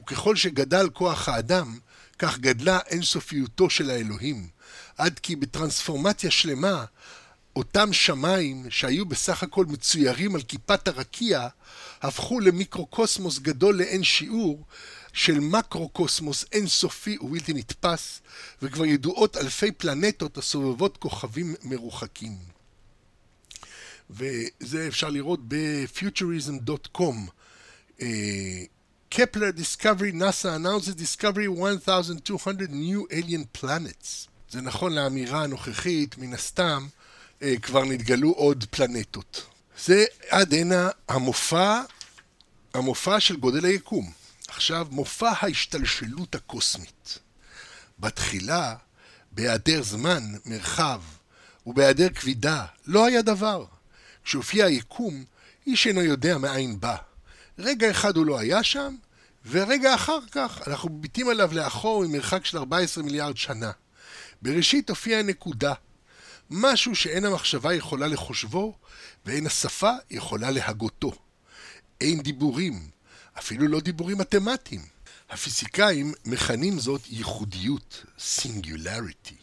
[0.02, 1.78] וככל שגדל כוח האדם,
[2.20, 4.48] כך גדלה אינסופיותו של האלוהים,
[4.98, 6.86] עד כי בטרנספורמציה שלמה,
[7.56, 11.48] אותם שמיים שהיו בסך הכל מצוירים על כיפת הרקיע,
[12.02, 14.66] הפכו למיקרוקוסמוס גדול לאין שיעור,
[15.16, 18.22] של מקרו-קוסמוס אינסופי ובלתי נתפס,
[18.62, 22.38] וכבר ידועות אלפי פלנטות הסובבות כוכבים מרוחקים.
[24.10, 27.16] וזה אפשר לראות ב-futurism.com.
[29.10, 31.48] קפלר דיסקאברי, נאסא announces discovery
[31.90, 34.28] 1200 new alien planets.
[34.50, 36.88] זה נכון לאמירה הנוכחית, מן הסתם,
[37.40, 39.46] uh, כבר נתגלו עוד פלנטות.
[39.86, 41.82] זה עד הנה המופע,
[42.74, 44.25] המופע של גודל היקום.
[44.56, 47.20] עכשיו, מופע ההשתלשלות הקוסמית.
[48.00, 48.76] בתחילה,
[49.32, 51.02] בהיעדר זמן, מרחב,
[51.66, 53.66] ובהיעדר כבידה, לא היה דבר.
[54.24, 55.24] כשהופיע היקום,
[55.68, 56.96] איש אינו יודע מאין בא.
[57.60, 58.96] רגע אחד הוא לא היה שם,
[59.46, 63.72] ורגע אחר כך אנחנו מביטים עליו לאחור ממרחק של 14 מיליארד שנה.
[64.42, 65.74] בראשית הופיעה נקודה,
[66.50, 68.78] משהו שאין המחשבה יכולה לחושבו,
[69.26, 71.12] ואין השפה יכולה להגותו.
[72.02, 72.95] אין דיבורים,
[73.40, 74.82] אפילו לא דיבורים מתמטיים.
[75.30, 79.36] הפיזיקאים מכנים זאת ייחודיות, singularity.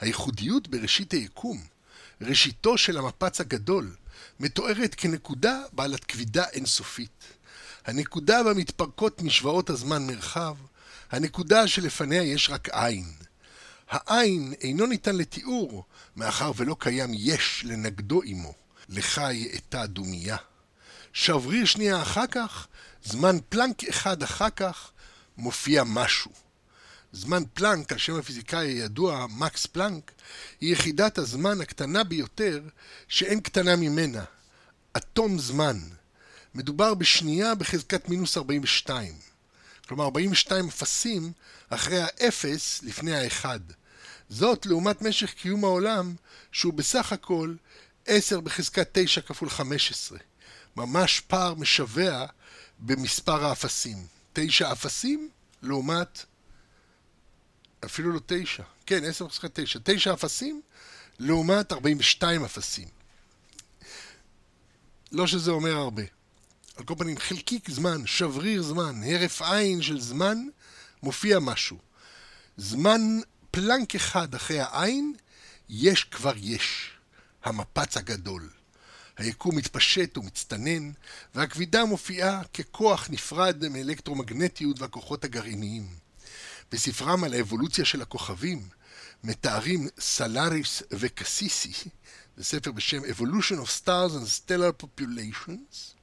[0.00, 1.64] הייחודיות בראשית היקום,
[2.20, 3.96] ראשיתו של המפץ הגדול,
[4.40, 7.24] מתוארת כנקודה בעלת כבידה אינסופית.
[7.84, 10.56] הנקודה בה מתפרקות משוואות הזמן מרחב,
[11.10, 13.12] הנקודה שלפניה יש רק עין.
[13.90, 15.84] העין אינו ניתן לתיאור,
[16.16, 18.54] מאחר ולא קיים יש לנגדו עמו.
[18.88, 20.36] לך יאטה דומייה.
[21.12, 22.66] שבריר שנייה אחר כך,
[23.04, 24.90] זמן פלנק אחד אחר כך,
[25.36, 26.30] מופיע משהו.
[27.12, 30.12] זמן פלנק, על שם הפיזיקאי הידוע, מקס פלנק,
[30.60, 32.60] היא יחידת הזמן הקטנה ביותר
[33.08, 34.24] שאין קטנה ממנה.
[34.96, 35.80] אטום זמן.
[36.54, 39.12] מדובר בשנייה בחזקת מינוס 42.
[39.88, 41.32] כלומר 42 אפסים
[41.68, 43.60] אחרי האפס לפני האחד.
[44.28, 46.14] זאת לעומת משך קיום העולם,
[46.52, 47.54] שהוא בסך הכל
[48.06, 50.18] 10 בחזקת 9 כפול 15.
[50.76, 52.26] ממש פער משווע
[52.78, 54.06] במספר האפסים.
[54.32, 55.28] 9 אפסים
[55.62, 56.24] לעומת,
[57.84, 59.78] אפילו לא 9, כן, 10 בחזקת 9.
[59.84, 60.62] 9 אפסים
[61.18, 62.88] לעומת 42 אפסים.
[65.12, 66.02] לא שזה אומר הרבה.
[66.76, 70.38] על כל פנים, חלקיק זמן, שבריר זמן, הרף עין של זמן,
[71.02, 71.78] מופיע משהו.
[72.56, 73.00] זמן
[73.50, 75.14] פלנק אחד אחרי העין,
[75.68, 76.90] יש כבר יש.
[77.44, 78.48] המפץ הגדול.
[79.16, 80.90] היקום מתפשט ומצטנן,
[81.34, 85.86] והכבידה מופיעה ככוח נפרד מאלקטרומגנטיות והכוחות הגרעיניים.
[86.72, 88.68] בספרם על האבולוציה של הכוכבים,
[89.24, 91.72] מתארים סלאריס וקסיסי,
[92.36, 95.94] זה ספר בשם Evolution of Stars and Stellar Populations,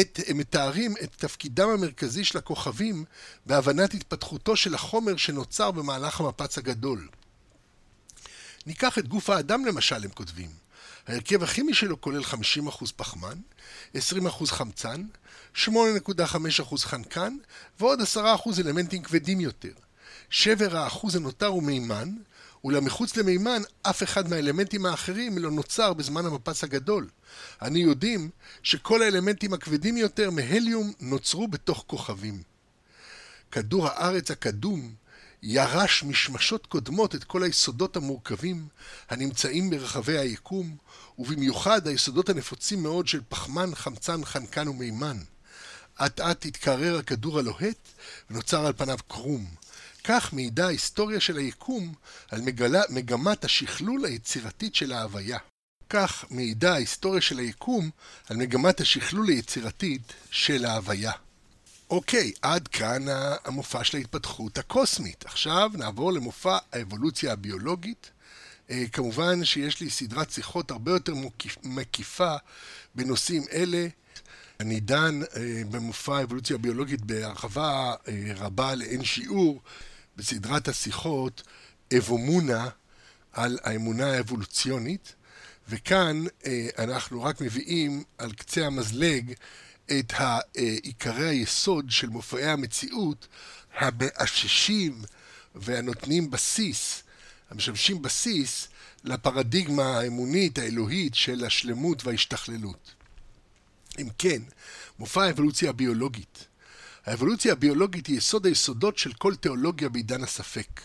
[0.00, 3.04] את, הם מתארים את תפקידם המרכזי של הכוכבים
[3.46, 7.08] בהבנת התפתחותו של החומר שנוצר במהלך המפץ הגדול.
[8.66, 10.59] ניקח את גוף האדם למשל, הם כותבים.
[11.06, 13.38] ההרכב הכימי שלו כולל 50% פחמן,
[13.94, 13.98] 20%
[14.46, 15.04] חמצן,
[15.56, 17.36] 8.5% חנקן
[17.80, 18.20] ועוד 10%
[18.58, 19.72] אלמנטים כבדים יותר.
[20.30, 22.08] שבר האחוז הנותר הוא מימן,
[22.64, 27.08] אולם מחוץ למימן אף אחד מהאלמנטים האחרים לא נוצר בזמן המפץ הגדול.
[27.62, 28.30] אנו יודעים
[28.62, 32.42] שכל האלמנטים הכבדים יותר מהליום נוצרו בתוך כוכבים.
[33.52, 34.94] כדור הארץ הקדום
[35.42, 38.68] ירש משמשות קודמות את כל היסודות המורכבים
[39.08, 40.76] הנמצאים ברחבי היקום,
[41.18, 45.16] ובמיוחד היסודות הנפוצים מאוד של פחמן, חמצן, חנקן ומימן.
[46.06, 47.88] אט אט התקרר הכדור הלוהט
[48.30, 49.46] ונוצר על פניו קרום.
[50.04, 51.94] כך מעידה ההיסטוריה של היקום
[52.30, 55.38] על מגלה, מגמת השכלול היצירתית של ההוויה.
[55.90, 57.90] כך מעידה ההיסטוריה של היקום
[58.28, 61.12] על מגמת השכלול היצירתית של ההוויה.
[61.90, 63.04] אוקיי, עד כאן
[63.44, 65.26] המופע של ההתפתחות הקוסמית.
[65.26, 68.10] עכשיו נעבור למופע האבולוציה הביולוגית.
[68.70, 71.14] אה, כמובן שיש לי סדרת שיחות הרבה יותר
[71.62, 72.34] מקיפה
[72.94, 73.86] בנושאים אלה.
[74.60, 79.60] אני דן אה, במופע האבולוציה הביולוגית בהרחבה אה, רבה לאין שיעור
[80.16, 81.42] בסדרת השיחות
[81.98, 82.68] אבומונה
[83.32, 85.14] על האמונה האבולוציונית,
[85.68, 86.24] וכאן
[86.78, 89.32] אנחנו רק מביאים על קצה המזלג
[89.98, 90.12] את
[90.82, 93.26] עיקרי היסוד של מופעי המציאות
[93.78, 95.02] המאששים
[95.54, 97.02] והנותנים בסיס,
[97.50, 98.68] המשמשים בסיס
[99.04, 102.94] לפרדיגמה האמונית האלוהית של השלמות וההשתכללות.
[103.98, 104.42] אם כן,
[104.98, 106.46] מופע האבולוציה הביולוגית.
[107.06, 110.80] האבולוציה הביולוגית היא יסוד היסודות של כל תיאולוגיה בעידן הספק.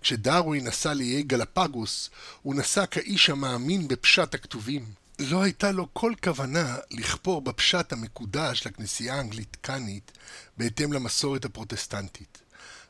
[0.00, 2.10] כשדרווין נסע לאיי גלפגוס,
[2.42, 5.01] הוא נסע כאיש המאמין בפשט הכתובים.
[5.22, 10.12] לא הייתה לו כל כוונה לכפור בפשט המקודש של הכנסייה האנגליקנית
[10.56, 12.42] בהתאם למסורת הפרוטסטנטית.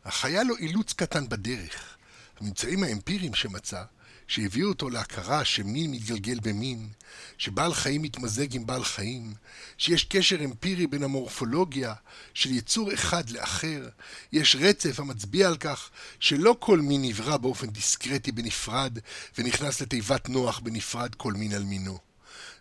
[0.02, 1.96] אך היה לו אילוץ קטן בדרך.
[2.40, 3.82] הממצאים האמפיריים שמצא,
[4.26, 6.88] שהביאו אותו להכרה שמין מתגלגל במין,
[7.38, 9.34] שבעל חיים מתמזג עם בעל חיים,
[9.78, 11.94] שיש קשר אמפירי בין המורפולוגיה
[12.34, 13.88] של יצור אחד לאחר,
[14.32, 15.90] יש רצף המצביע על כך
[16.20, 18.98] שלא כל מין נברא באופן דיסקרטי בנפרד
[19.38, 22.11] ונכנס לתיבת נוח בנפרד כל מין על מינו.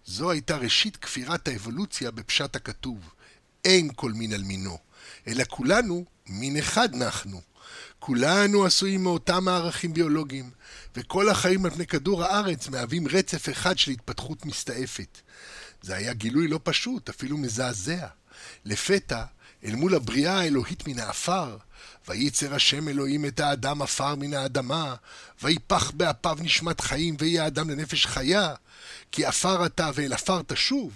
[0.06, 3.10] זו הייתה ראשית כפירת האבולוציה בפשט הכתוב.
[3.66, 4.78] אין כל מין על מינו,
[5.28, 7.42] אלא כולנו מין אחד נחנו.
[8.00, 10.52] כולנו עשויים מאותם מערכים ביולוגיים,
[10.96, 15.18] וכל החיים על פני כדור הארץ מהווים רצף אחד של התפתחות מסתעפת.
[15.82, 18.08] זה היה גילוי לא פשוט, אפילו מזעזע.
[18.66, 19.24] לפתע,
[19.66, 21.58] אל מול הבריאה האלוהית מן האפר,
[22.08, 24.96] וייצר השם אלוהים את האדם עפר מן האדמה,
[25.42, 28.54] ויפח באפיו נשמת חיים, ויהיה האדם לנפש חיה,
[29.12, 30.92] כי עפר אתה ואל עפר תשוב.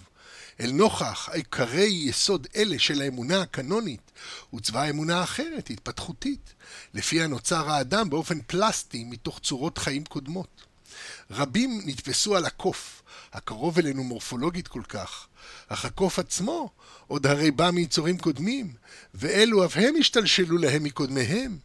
[0.59, 4.11] אל נוכח עיקרי יסוד אלה של האמונה הקנונית,
[4.49, 6.53] הוצבה אמונה אחרת, התפתחותית,
[6.93, 10.65] לפיה נוצר האדם באופן פלסטי מתוך צורות חיים קודמות.
[11.31, 15.27] רבים נתפסו על הקוף, הקרוב אלינו מורפולוגית כל כך,
[15.67, 16.71] אך הקוף עצמו
[17.07, 18.73] עוד הרי בא מיצורים קודמים,
[19.13, 21.57] ואלו אף הם השתלשלו להם מקודמיהם.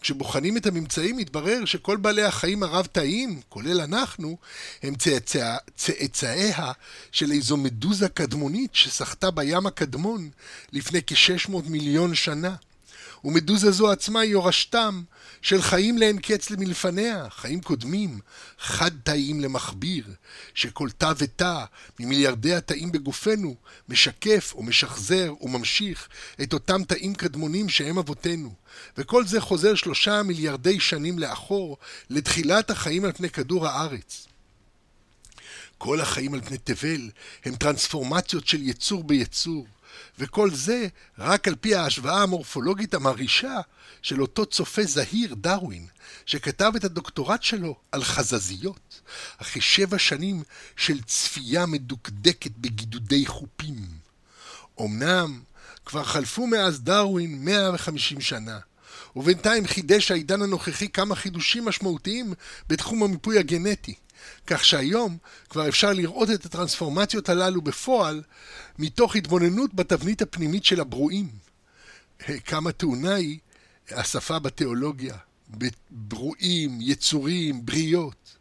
[0.00, 4.36] כשבוחנים את הממצאים מתברר שכל בעלי החיים הרב-תאיים, כולל אנחנו,
[4.82, 6.72] הם צאצא, צאצאיה
[7.12, 10.30] של איזו מדוזה קדמונית שסחטה בים הקדמון
[10.72, 12.54] לפני כ-600 מיליון שנה.
[13.24, 15.02] ומדוזה זו עצמה היא יורשתם
[15.44, 18.18] של חיים לאין קץ למלפניה, חיים קודמים,
[18.58, 20.04] חד-תאיים למכביר,
[20.54, 21.64] שכל תא ותא
[22.00, 23.54] ממיליארדי התאים בגופנו
[23.88, 26.08] משקף ומשחזר וממשיך
[26.42, 28.54] את אותם תאים קדמונים שהם אבותינו.
[28.98, 31.78] וכל זה חוזר שלושה מיליארדי שנים לאחור,
[32.10, 34.26] לתחילת החיים על פני כדור הארץ.
[35.78, 37.10] כל החיים על פני תבל
[37.44, 39.66] הם טרנספורמציות של יצור ביצור,
[40.18, 40.86] וכל זה
[41.18, 43.60] רק על פי ההשוואה המורפולוגית המרעישה
[44.02, 45.86] של אותו צופה זהיר, דרווין,
[46.26, 49.00] שכתב את הדוקטורט שלו על חזזיות,
[49.36, 50.42] אחרי שבע שנים
[50.76, 54.04] של צפייה מדוקדקת בגידודי חופים.
[54.80, 55.40] אמנם
[55.86, 58.58] כבר חלפו מאז דרווין 150 שנה,
[59.16, 62.34] ובינתיים חידש העידן הנוכחי כמה חידושים משמעותיים
[62.66, 63.94] בתחום המיפוי הגנטי.
[64.46, 68.22] כך שהיום כבר אפשר לראות את הטרנספורמציות הללו בפועל
[68.78, 71.28] מתוך התבוננות בתבנית הפנימית של הברואים.
[72.44, 73.38] כמה טעונה היא
[73.90, 75.14] השפה בתיאולוגיה,
[75.50, 78.36] בברואים, יצורים, בריות.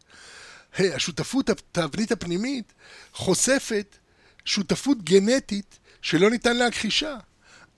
[0.79, 2.73] השותפות, התבנית הפנימית,
[3.13, 3.97] חושפת
[4.45, 7.17] שותפות גנטית שלא ניתן להכחישה.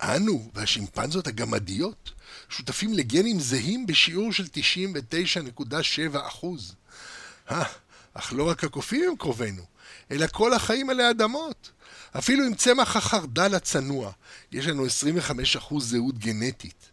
[0.01, 2.11] אנו והשימפנזות הגמדיות
[2.49, 6.75] שותפים לגנים זהים בשיעור של 99.7 אחוז.
[8.15, 9.63] אך לא רק הקופים הם קרובינו,
[10.11, 11.71] אלא כל החיים עלי אדמות.
[12.17, 14.11] אפילו עם צמח החרדל הצנוע,
[14.51, 16.91] יש לנו 25% זהות גנטית.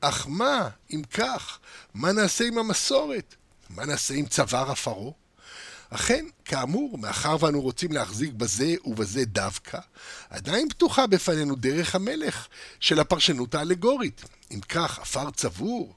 [0.00, 1.58] אך מה, אם כך,
[1.94, 3.34] מה נעשה עם המסורת?
[3.70, 5.14] מה נעשה עם צוואר עפרו?
[5.90, 9.78] אכן, כאמור, מאחר ואנו רוצים להחזיק בזה ובזה דווקא,
[10.30, 12.46] עדיין פתוחה בפנינו דרך המלך
[12.80, 14.24] של הפרשנות האלגורית.
[14.50, 15.94] אם כך, עפר צבור,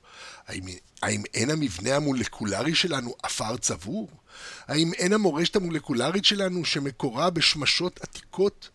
[0.48, 0.64] האם,
[1.02, 4.10] האם אין המבנה המולקולרי שלנו עפר צבור?
[4.68, 8.70] האם אין המורשת המולקולרית שלנו שמקורה בשמשות עתיקות?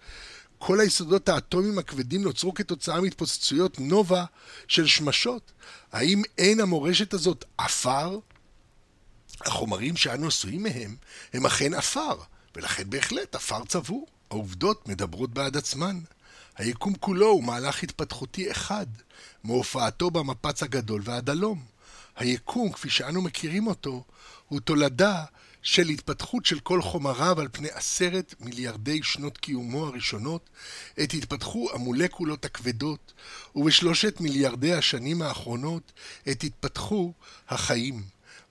[0.58, 4.24] כל היסודות האטומיים הכבדים נוצרו כתוצאה מהתפוצצויות נובה
[4.68, 5.52] של שמשות.
[5.92, 8.18] האם אין המורשת הזאת עפר?
[9.46, 10.96] החומרים שאנו עשויים מהם
[11.32, 12.16] הם אכן עפר,
[12.56, 14.06] ולכן בהחלט עפר צבור.
[14.30, 16.00] העובדות מדברות בעד עצמן.
[16.56, 18.86] היקום כולו הוא מהלך התפתחותי אחד,
[19.44, 21.64] מהופעתו במפץ הגדול ועד הלום.
[22.16, 24.04] היקום, כפי שאנו מכירים אותו,
[24.48, 25.24] הוא תולדה
[25.62, 30.50] של התפתחות של כל חומריו על פני עשרת מיליארדי שנות קיומו הראשונות,
[30.96, 33.12] עת התפתחו המולקולות הכבדות,
[33.56, 35.92] ובשלושת מיליארדי השנים האחרונות,
[36.26, 37.12] עת התפתחו
[37.48, 38.02] החיים.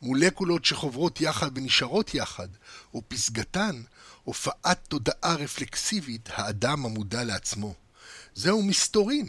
[0.02, 2.48] מולקולות שחוברות יחד ונשארות יחד,
[2.96, 3.82] ופסגתן,
[4.24, 7.74] הופעת תודעה רפלקסיבית, האדם המודע לעצמו.
[8.36, 9.28] זהו מסתורין,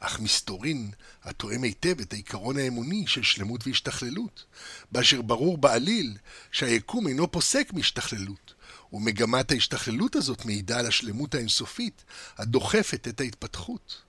[0.00, 0.90] אך מסתורין
[1.22, 4.44] התואם היטב את העיקרון האמוני של שלמות והשתכללות,
[4.92, 6.16] באשר ברור בעליל
[6.52, 8.54] שהיקום אינו פוסק מהשתכללות,
[8.92, 12.04] ומגמת ההשתכללות הזאת מעידה על השלמות האינסופית
[12.38, 14.02] הדוחפת את ההתפתחות.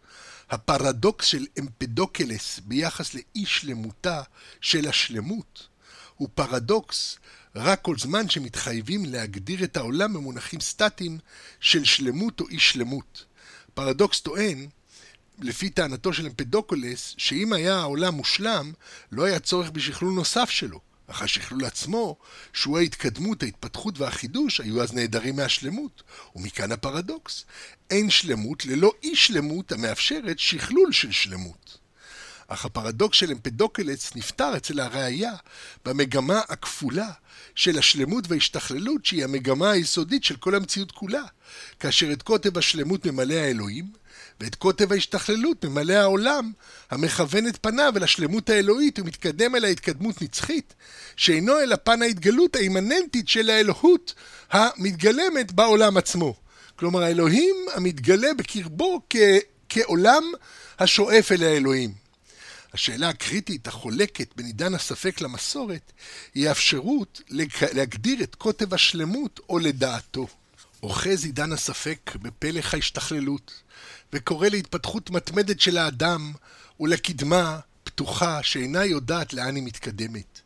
[0.49, 4.21] הפרדוקס של אמפדוקלס ביחס לאי שלמותה
[4.61, 5.66] של השלמות
[6.17, 7.17] הוא פרדוקס
[7.55, 11.17] רק כל זמן שמתחייבים להגדיר את העולם במונחים סטטיים
[11.59, 13.25] של שלמות או אי שלמות.
[13.73, 14.67] פרדוקס טוען
[15.39, 18.71] לפי טענתו של אמפדוקלס, שאם היה העולם מושלם,
[19.11, 20.79] לא היה צורך בשכלול נוסף שלו.
[21.07, 22.17] אך השכלול עצמו,
[22.53, 26.03] שהוא ההתקדמות, ההתפתחות והחידוש, היו אז נעדרים מהשלמות.
[26.35, 27.45] ומכאן הפרדוקס.
[27.89, 31.77] אין שלמות ללא אי שלמות המאפשרת שכלול של שלמות.
[32.47, 35.33] אך הפרדוקס של אמפדוקלס נפתר אצל הראייה
[35.85, 37.09] במגמה הכפולה
[37.55, 41.23] של השלמות וההשתכללות שהיא המגמה היסודית של כל המציאות כולה,
[41.79, 43.85] כאשר את קוטב השלמות ממלא האלוהים,
[44.39, 46.51] ואת קוטב ההשתכללות ממלא העולם,
[46.91, 50.73] המכוון את פניו אל השלמות האלוהית ומתקדם אל ההתקדמות נצחית,
[51.15, 54.13] שאינו אלא פן ההתגלות האימננטית של האלוהות
[54.51, 56.35] המתגלמת בעולם עצמו.
[56.75, 59.17] כלומר, האלוהים המתגלה בקרבו כ-
[59.69, 60.23] כעולם
[60.79, 62.06] השואף אל האלוהים.
[62.73, 65.91] השאלה הקריטית החולקת בין עידן הספק למסורת
[66.33, 67.21] היא האפשרות
[67.73, 70.27] להגדיר את קוטב השלמות או לדעתו.
[70.83, 73.63] אוחז עידן הספק בפלך ההשתכללות,
[74.13, 76.33] וקורא להתפתחות מתמדת של האדם
[76.79, 80.41] ולקדמה פתוחה שאינה יודעת לאן היא מתקדמת.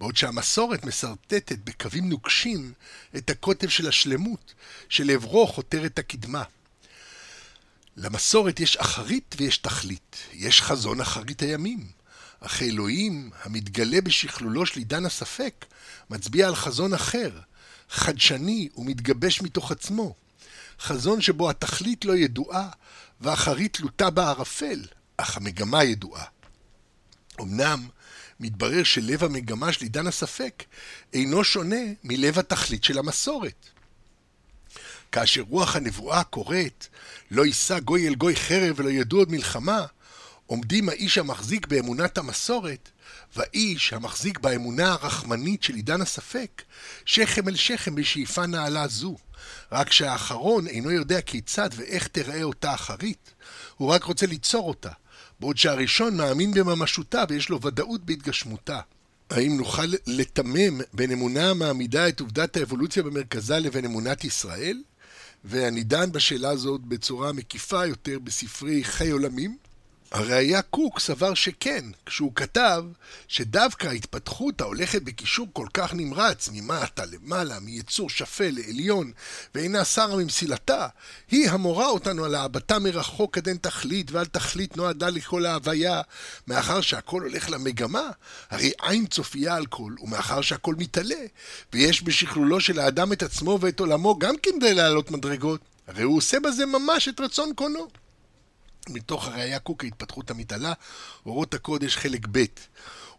[0.00, 2.72] בעוד שהמסורת מסרטטת בקווים נוקשים
[3.16, 4.54] את הקוטב של השלמות,
[4.88, 6.42] שלעברו חותרת הקדמה.
[8.00, 11.86] למסורת יש אחרית ויש תכלית, יש חזון אחרית הימים.
[12.40, 15.64] אך אלוהים, המתגלה בשכלולו של עידן הספק,
[16.10, 17.30] מצביע על חזון אחר,
[17.90, 20.14] חדשני ומתגבש מתוך עצמו.
[20.80, 22.68] חזון שבו התכלית לא ידועה
[23.20, 24.82] ואחרית לוטה בערפל,
[25.16, 26.24] אך המגמה ידועה.
[27.40, 27.88] אמנם,
[28.40, 30.64] מתברר שלב המגמה של עידן הספק
[31.12, 33.66] אינו שונה מלב התכלית של המסורת.
[35.12, 36.86] כאשר רוח הנבואה קוראת,
[37.30, 39.86] לא יישא גוי אל גוי חרב ולא ידעו עוד מלחמה,
[40.46, 42.90] עומדים האיש המחזיק באמונת המסורת,
[43.36, 46.62] והאיש המחזיק באמונה הרחמנית של עידן הספק,
[47.04, 49.16] שכם אל שכם בשאיפה נעלה זו.
[49.72, 53.34] רק שהאחרון אינו יודע כיצד ואיך תראה אותה אחרית,
[53.76, 54.90] הוא רק רוצה ליצור אותה,
[55.40, 58.80] בעוד שהראשון מאמין בממשותה ויש לו ודאות בהתגשמותה.
[59.30, 64.82] האם נוכל לתמם בין אמונה המעמידה את עובדת האבולוציה במרכזה לבין אמונת ישראל?
[65.44, 69.56] ואני דן בשאלה הזאת בצורה מקיפה יותר בספרי חי עולמים.
[70.12, 72.84] הראיה קוק סבר שכן, כשהוא כתב
[73.28, 79.12] שדווקא ההתפתחות ההולכת בקישור כל כך נמרץ ממטה למעלה, מיצור שפל לעליון,
[79.54, 80.86] ואינה סרה ממסילתה,
[81.30, 86.02] היא המורה אותנו על העבתה מרחוק עד אין תכלית, ועל תכלית נועדה לכל ההוויה.
[86.46, 88.10] מאחר שהכל הולך למגמה,
[88.50, 91.24] הרי עין צופייה על כל, ומאחר שהכל מתעלה,
[91.72, 96.16] ויש בשכלולו של האדם את עצמו ואת עולמו גם כן כדי לעלות מדרגות, הרי הוא
[96.16, 97.88] עושה בזה ממש את רצון קונו.
[98.90, 100.72] מתוך הראייה קוק ההתפתחות המתעלה,
[101.26, 102.44] אורות הקודש חלק ב'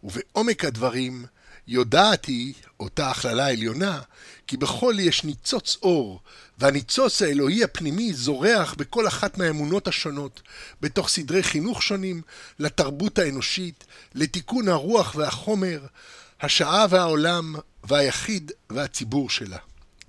[0.03, 1.26] ובעומק הדברים
[1.67, 4.01] יודעת היא, אותה הכללה עליונה,
[4.47, 6.22] כי בכל יש ניצוץ אור,
[6.57, 10.41] והניצוץ האלוהי הפנימי זורח בכל אחת מהאמונות השונות,
[10.82, 12.22] בתוך סדרי חינוך שונים,
[12.59, 15.86] לתרבות האנושית, לתיקון הרוח והחומר,
[16.41, 19.57] השעה והעולם, והיחיד והציבור שלה.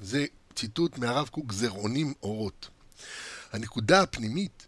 [0.01, 2.69] זה ציטוט מהרב קוק זרעונים אורות.
[3.53, 4.67] הנקודה הפנימית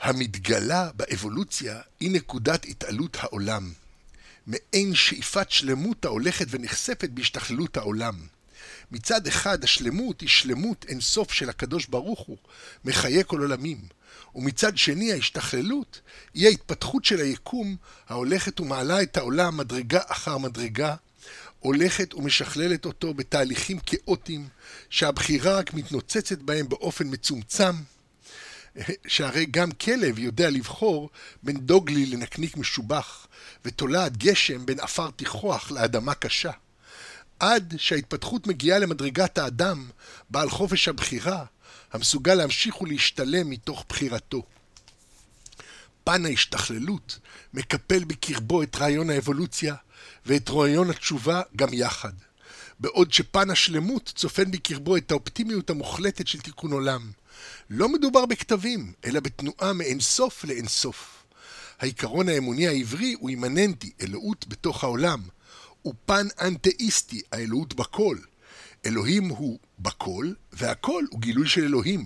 [0.00, 3.72] המתגלה באבולוציה היא נקודת התעלות העולם,
[4.46, 8.14] מעין שאיפת שלמות ההולכת ונחשפת בהשתכללות העולם.
[8.90, 12.36] מצד אחד השלמות היא שלמות אינסוף של הקדוש ברוך הוא,
[12.84, 13.78] מחיי כל עולמים,
[14.34, 16.00] ומצד שני ההשתכללות
[16.34, 17.76] היא ההתפתחות של היקום
[18.08, 20.94] ההולכת ומעלה את העולם מדרגה אחר מדרגה,
[21.60, 24.48] הולכת ומשכללת אותו בתהליכים כאוטיים,
[24.90, 27.74] שהבחירה רק מתנוצצת בהם באופן מצומצם,
[29.06, 31.10] שהרי גם כלב יודע לבחור
[31.42, 33.26] בין דוגלי לנקניק משובח,
[33.64, 36.50] ותולעת גשם בין עפר תיכוח לאדמה קשה.
[37.40, 39.88] עד שההתפתחות מגיעה למדרגת האדם,
[40.30, 41.44] בעל חופש הבחירה,
[41.92, 44.42] המסוגל להמשיך ולהשתלם מתוך בחירתו.
[46.04, 47.18] פן ההשתכללות
[47.54, 49.74] מקפל בקרבו את רעיון האבולוציה
[50.26, 52.12] ואת רעיון התשובה גם יחד,
[52.80, 57.10] בעוד שפן השלמות צופן בקרבו את האופטימיות המוחלטת של תיקון עולם,
[57.70, 61.24] לא מדובר בכתבים, אלא בתנועה מאינסוף לאינסוף.
[61.78, 65.22] העיקרון האמוני העברי הוא אימננטי, אלוהות בתוך העולם.
[65.82, 68.16] הוא פן אנתאיסטי, האלוהות בכל.
[68.86, 72.04] אלוהים הוא בכל, והכל הוא גילוי של אלוהים.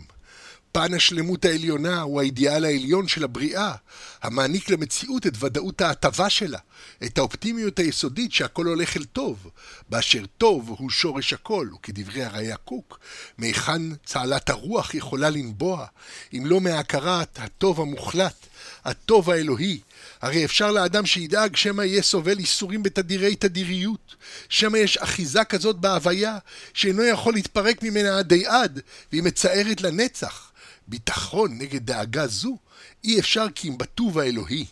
[0.73, 3.75] פן השלמות העליונה הוא האידיאל העליון של הבריאה,
[4.23, 6.59] המעניק למציאות את ודאות ההטבה שלה,
[7.05, 9.51] את האופטימיות היסודית שהכל הולך אל טוב,
[9.89, 12.99] באשר טוב הוא שורש הכל, וכדברי הראייה קוק,
[13.39, 15.87] מהיכן צהלת הרוח יכולה לנבוע,
[16.35, 18.47] אם לא מהכרת הטוב המוחלט,
[18.85, 19.81] הטוב האלוהי,
[20.23, 24.16] הרי אפשר לאדם שידאג שמא יהיה סובל איסורים בתדירי תדיריות,
[24.49, 26.39] שמא יש אחיזה כזאת בהוויה,
[26.75, 28.81] שאינו יכול להתפרק ממנה עדי עד,
[29.12, 30.51] והיא מצערת לנצח.
[30.89, 32.57] ביטחון נגד דאגה זו,
[33.05, 34.66] אי אפשר כי אם בטוב האלוהי.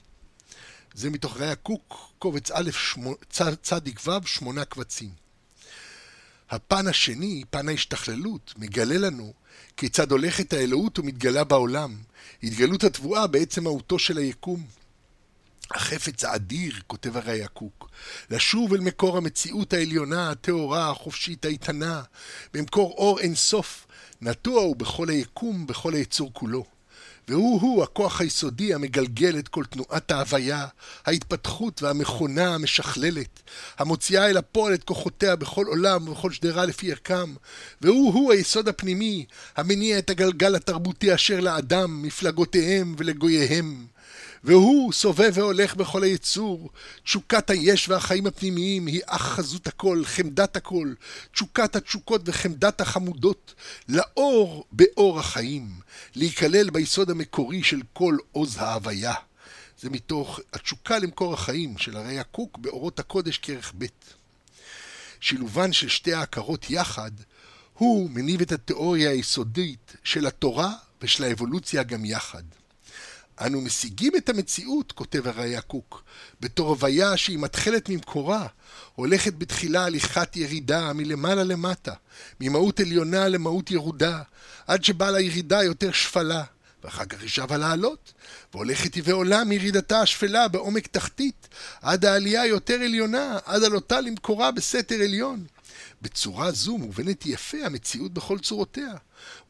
[0.94, 2.70] זה מתוך ראיה קוק, קובץ א',
[3.62, 5.10] צדיק ו', שמונה קבצים.
[6.50, 9.32] הפן השני, פן ההשתכללות, מגלה לנו
[9.76, 11.96] כיצד הולכת האלוהות ומתגלה בעולם,
[12.42, 14.66] התגלות התבואה בעצם מהותו של היקום.
[15.70, 17.90] החפץ האדיר, כותב הראי הקוק,
[18.30, 22.02] לשוב אל מקור המציאות העליונה, הטהורה, החופשית, האיתנה,
[22.54, 23.86] במקור אור אין סוף,
[24.22, 26.64] נטוע הוא בכל היקום, בכל היצור כולו.
[27.28, 30.66] והוא-הוא הכוח היסודי המגלגל את כל תנועת ההוויה,
[31.06, 33.42] ההתפתחות והמכונה המשכללת,
[33.78, 37.34] המוציאה אל הפועל את כוחותיה בכל עולם ובכל שדרה לפי ערכם,
[37.80, 43.86] והוא-הוא היסוד הפנימי, המניע את הגלגל התרבותי אשר לאדם, מפלגותיהם ולגוייהם.
[44.44, 46.70] והוא סובב והולך בכל היצור.
[47.04, 50.94] תשוקת היש והחיים הפנימיים היא אך חזות הכל, חמדת הכל,
[51.32, 53.54] תשוקת התשוקות וחמדת החמודות,
[53.88, 55.68] לאור באור החיים,
[56.14, 59.14] להיכלל ביסוד המקורי של כל עוז ההוויה.
[59.80, 63.86] זה מתוך התשוקה למקור החיים של הרי הקוק באורות הקודש כרך ב'.
[65.20, 67.10] שילובן של שתי ההכרות יחד,
[67.74, 70.72] הוא מניב את התיאוריה היסודית של התורה
[71.02, 72.42] ושל האבולוציה גם יחד.
[73.40, 76.02] אנו משיגים את המציאות, כותב הראייה קוק,
[76.40, 78.46] בתור הוויה שהיא מתחלת ממקורה,
[78.94, 81.92] הולכת בתחילה הליכת ירידה מלמעלה למטה,
[82.40, 84.22] ממהות עליונה למהות ירודה,
[84.66, 86.44] עד שבאה לירידה יותר שפלה,
[86.84, 88.12] ואחר כך היא שבה לעלות,
[88.54, 91.48] והולכת היא ועולה מירידתה השפלה בעומק תחתית,
[91.82, 95.44] עד העלייה היותר עליונה, עד עלותה למקורה בסתר עליון.
[96.02, 98.92] בצורה זו מובנת יפה המציאות בכל צורותיה.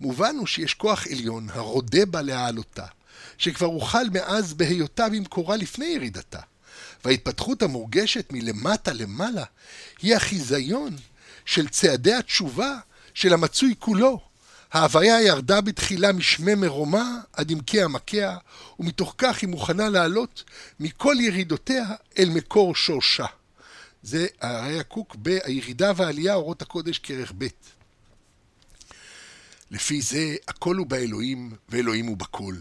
[0.01, 2.87] מובן הוא שיש כוח עליון הרודה בה להעלותה.
[3.41, 6.41] שכבר הוחל מאז בהיותה במקורה לפני ירידתה.
[7.05, 9.45] וההתפתחות המורגשת מלמטה למעלה
[10.03, 10.97] היא החיזיון
[11.45, 12.79] של צעדי התשובה
[13.15, 14.21] של המצוי כולו.
[14.73, 18.37] ההוויה ירדה בתחילה משמי מרומה עד עמקי עמקיה,
[18.79, 20.45] ומתוך כך היא מוכנה לעלות
[20.81, 21.85] מכל ירידותיה
[22.19, 23.27] אל מקור שורשה.
[24.03, 27.47] זה הרי הקוק בירידה והעלייה אורות הקודש כרך ב'.
[29.71, 32.55] לפי זה, הכל הוא באלוהים, ואלוהים הוא בכל.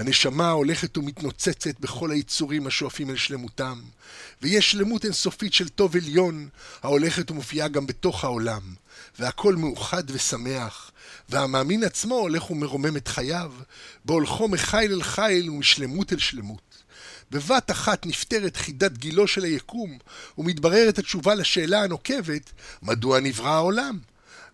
[0.00, 3.80] הנשמה הולכת ומתנוצצת בכל היצורים השואפים אל שלמותם,
[4.42, 6.48] ויש שלמות אינסופית של טוב עליון,
[6.82, 8.60] ההולכת ומופיעה גם בתוך העולם,
[9.18, 10.90] והכל מאוחד ושמח,
[11.28, 13.52] והמאמין עצמו הולך ומרומם את חייו,
[14.04, 16.82] בהולכו מחיל אל חיל ומשלמות אל שלמות.
[17.30, 19.98] בבת אחת נפתרת חידת גילו של היקום,
[20.38, 23.98] ומתבררת התשובה לשאלה הנוקבת, מדוע נברא העולם?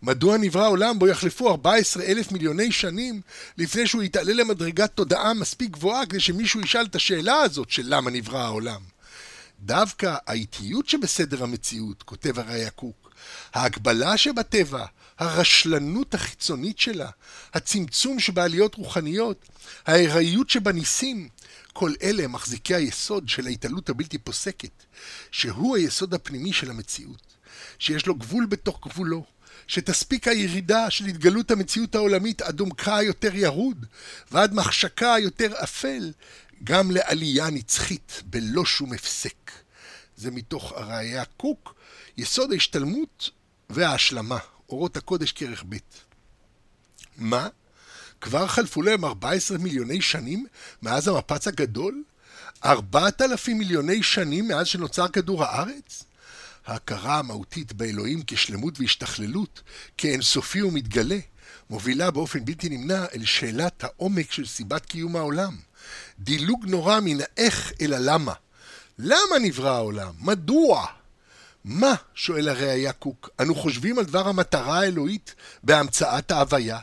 [0.02, 3.20] מדוע נברא העולם בו יחלפו 14 אלף מיליוני שנים
[3.58, 8.10] לפני שהוא יתעלה למדרגת תודעה מספיק גבוהה כדי שמישהו ישאל את השאלה הזאת של למה
[8.10, 8.80] נברא העולם?
[9.60, 13.10] דווקא האיטיות שבסדר המציאות, כותב הרי הקוק,
[13.54, 14.86] ההגבלה שבטבע,
[15.18, 17.10] הרשלנות החיצונית שלה,
[17.54, 19.48] הצמצום שבעליות רוחניות,
[19.86, 21.28] ההיראיות שבניסים,
[21.72, 24.82] כל אלה מחזיקי היסוד של ההתעלות הבלתי פוסקת,
[25.30, 27.22] שהוא היסוד הפנימי של המציאות,
[27.78, 29.24] שיש לו גבול בתוך גבולו,
[29.66, 33.86] שתספיק הירידה של התגלות המציאות העולמית עד עומקה היותר ירוד,
[34.30, 36.12] ועד מחשקה היותר אפל,
[36.64, 39.50] גם לעלייה נצחית בלא שום הפסק.
[40.16, 41.74] זה מתוך הראייה קוק,
[42.16, 43.30] יסוד ההשתלמות
[43.70, 44.38] וההשלמה,
[44.68, 45.76] אורות הקודש כרך ב'.
[47.16, 47.48] מה?
[48.20, 50.46] כבר חלפו להם 14 מיליוני שנים
[50.82, 52.02] מאז המפץ הגדול?
[52.64, 56.04] 4,000 מיליוני שנים מאז שנוצר כדור הארץ?
[56.66, 59.62] ההכרה המהותית באלוהים כשלמות והשתכללות,
[59.98, 61.18] כאינסופי ומתגלה,
[61.70, 65.56] מובילה באופן בלתי נמנע אל שאלת העומק של סיבת קיום העולם.
[66.18, 68.32] דילוג נורא מן האיך אל הלמה.
[68.98, 70.14] למה נברא העולם?
[70.20, 70.86] מדוע?
[71.64, 76.78] מה, שואל הראייה קוק, אנו חושבים על דבר המטרה האלוהית בהמצאת ההוויה?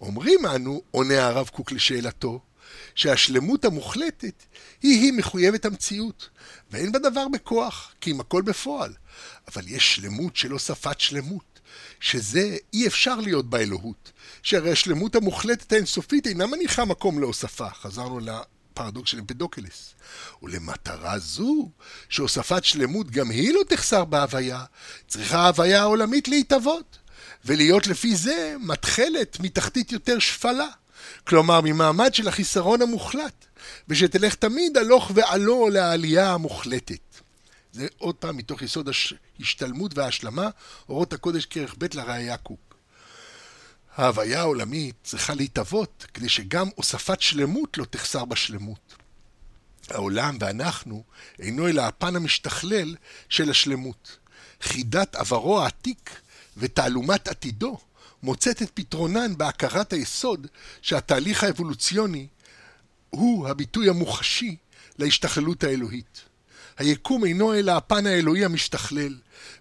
[0.00, 2.40] אומרים אנו, עונה הרב קוק לשאלתו,
[2.94, 4.42] שהשלמות המוחלטת
[4.82, 6.28] היא-היא מחויבת המציאות,
[6.70, 8.92] ואין בה דבר בכוח, כי אם הכל בפועל.
[9.48, 11.60] אבל יש שלמות של הוספת שלמות,
[12.00, 17.70] שזה אי אפשר להיות באלוהות, שהרי השלמות המוחלטת האינסופית אינה מניחה מקום להוספה.
[17.70, 19.94] חזרנו לפרדוקס של אמפדוקלס.
[20.42, 21.70] ולמטרה זו,
[22.08, 24.64] שהוספת שלמות גם היא לא תחסר בהוויה,
[25.08, 26.98] צריכה ההוויה העולמית להתהוות,
[27.44, 30.68] ולהיות לפי זה מתחלת מתחתית יותר שפלה.
[31.24, 33.46] כלומר, ממעמד של החיסרון המוחלט,
[33.88, 37.20] ושתלך תמיד הלוך ועלו לעלייה המוחלטת.
[37.72, 38.88] זה עוד פעם מתוך יסוד
[39.38, 40.48] ההשתלמות וההשלמה,
[40.88, 42.74] אורות הקודש כרך ב' לראייה קוק.
[43.96, 48.94] ההוויה העולמית צריכה להתהוות כדי שגם הוספת שלמות לא תחסר בשלמות.
[49.90, 51.02] העולם ואנחנו
[51.38, 52.96] אינו אלא הפן המשתכלל
[53.28, 54.18] של השלמות.
[54.60, 56.10] חידת עברו העתיק
[56.56, 57.78] ותעלומת עתידו
[58.24, 60.46] מוצאת את פתרונן בהכרת היסוד
[60.82, 62.26] שהתהליך האבולוציוני
[63.10, 64.56] הוא הביטוי המוחשי
[64.98, 66.20] להשתכללות האלוהית.
[66.78, 69.16] היקום אינו אלא הפן האלוהי המשתכלל,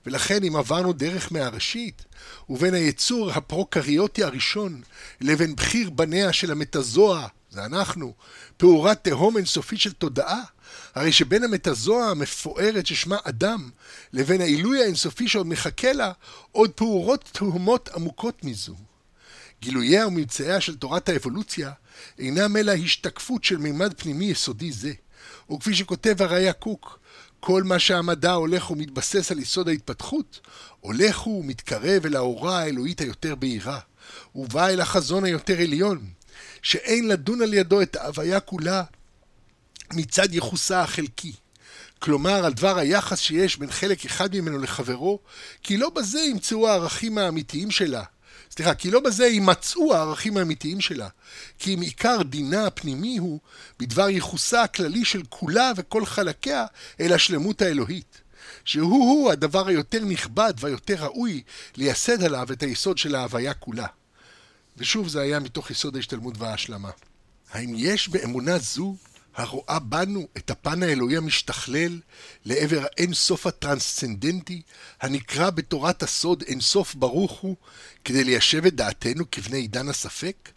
[0.06, 2.06] ולכן אם עברנו דרך מהראשית,
[2.50, 4.82] ובין היצור הפרוקריוטי הראשון
[5.22, 8.14] לבין בחיר בניה של המטזואה, זה אנחנו,
[8.58, 10.42] פעורת תהום אינסופית של תודעה,
[10.96, 13.70] הרי שבין המטזואה המפוארת ששמה אדם,
[14.14, 16.12] לבין העילוי האינסופי שעוד מחכה לה,
[16.52, 18.76] עוד פעורות תהומות עמוקות מזו.
[19.62, 21.72] גילוייה וממצאיה של תורת האבולוציה
[22.20, 24.94] אינם אלא השתקפות של מימד פנימי יסודי זה.
[25.52, 27.00] וכפי שכותב הראיה קוק,
[27.40, 30.40] כל מה שהמדע הולך ומתבסס על יסוד ההתפתחות,
[30.80, 33.80] הולך ומתקרב אל האורה האלוהית היותר בהירה,
[34.36, 36.06] ובא אל החזון היותר עליון,
[36.62, 38.84] שאין לדון על ידו את ההוויה כולה
[39.94, 41.34] מצד יחוסה החלקי.
[42.00, 45.20] כלומר, על דבר היחס שיש בין חלק אחד ממנו לחברו,
[45.64, 48.04] כי לא בזה ימצאו הערכים האמיתיים שלה,
[48.52, 51.08] סליחה, כי לא בזה יימצאו הערכים האמיתיים שלה.
[51.60, 53.40] כי אם עיקר דינה הפנימי הוא
[53.80, 56.66] בדבר ייחוסה הכללי של כולה וכל חלקיה
[57.00, 58.22] אל השלמות האלוהית.
[58.66, 61.44] שהוא-הוא הדבר היותר נכבד והיותר ראוי
[61.76, 63.88] לייסד עליו את היסוד של ההוויה כולה.
[64.78, 66.90] ושוב, זה היה מתוך יסוד ההשתלמות וההשלמה.
[67.52, 68.96] האם יש באמונה זו
[69.36, 72.00] הרואה בנו את הפן האלוהי המשתכלל
[72.46, 74.62] לעבר האין סוף הטרנסצנדנטי,
[75.02, 77.56] הנקרא בתורת הסוד אין סוף ברוך הוא,
[78.06, 80.50] כדי ליישב את דעתנו כבני עידן הספק?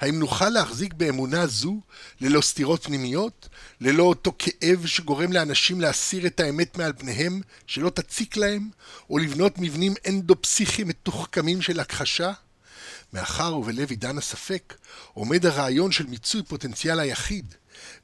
[0.00, 1.80] האם נוכל להחזיק באמונה זו
[2.20, 3.48] ללא סתירות פנימיות,
[3.80, 8.70] ללא אותו כאב שגורם לאנשים להסיר את האמת מעל פניהם, שלא תציק להם,
[9.10, 12.32] או לבנות מבנים אנדו-פסיכיים מתוחכמים של הכחשה?
[13.12, 14.74] מאחר ובלב עידן הספק
[15.14, 17.54] עומד הרעיון של מיצוי פוטנציאל היחיד,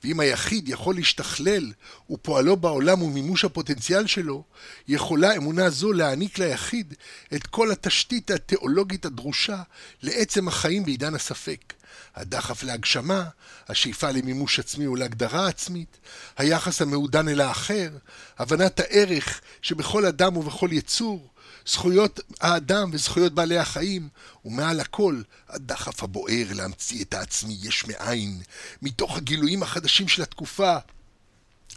[0.04, 1.72] ואם היחיד יכול להשתכלל
[2.10, 4.44] ופועלו בעולם ומימוש הפוטנציאל שלו,
[4.88, 6.94] יכולה אמונה זו להעניק ליחיד
[7.34, 9.62] את כל התשתית התיאולוגית הדרושה
[10.02, 11.72] לעצם החיים בעידן הספק.
[12.14, 13.24] הדחף להגשמה,
[13.68, 15.98] השאיפה למימוש עצמי ולהגדרה עצמית,
[16.36, 17.90] היחס המעודן אל האחר,
[18.38, 21.28] הבנת הערך שבכל אדם ובכל יצור,
[21.66, 24.08] זכויות האדם וזכויות בעלי החיים,
[24.44, 28.42] ומעל הכל, הדחף הבוער להמציא את העצמי יש מאין,
[28.82, 30.76] מתוך הגילויים החדשים של התקופה.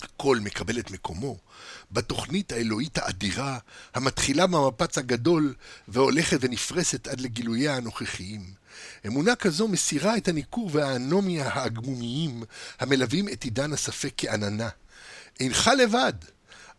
[0.02, 1.38] הכל מקבל את מקומו
[1.92, 3.58] בתוכנית האלוהית האדירה,
[3.94, 5.54] המתחילה מהמפץ הגדול
[5.88, 8.54] והולכת ונפרסת עד לגילוייה הנוכחיים.
[9.08, 12.44] אמונה כזו מסירה את הניכור והאנומיה ההגמומיים
[12.80, 14.70] המלווים את עידן הספק כעננה.
[15.40, 16.14] אינך לבד,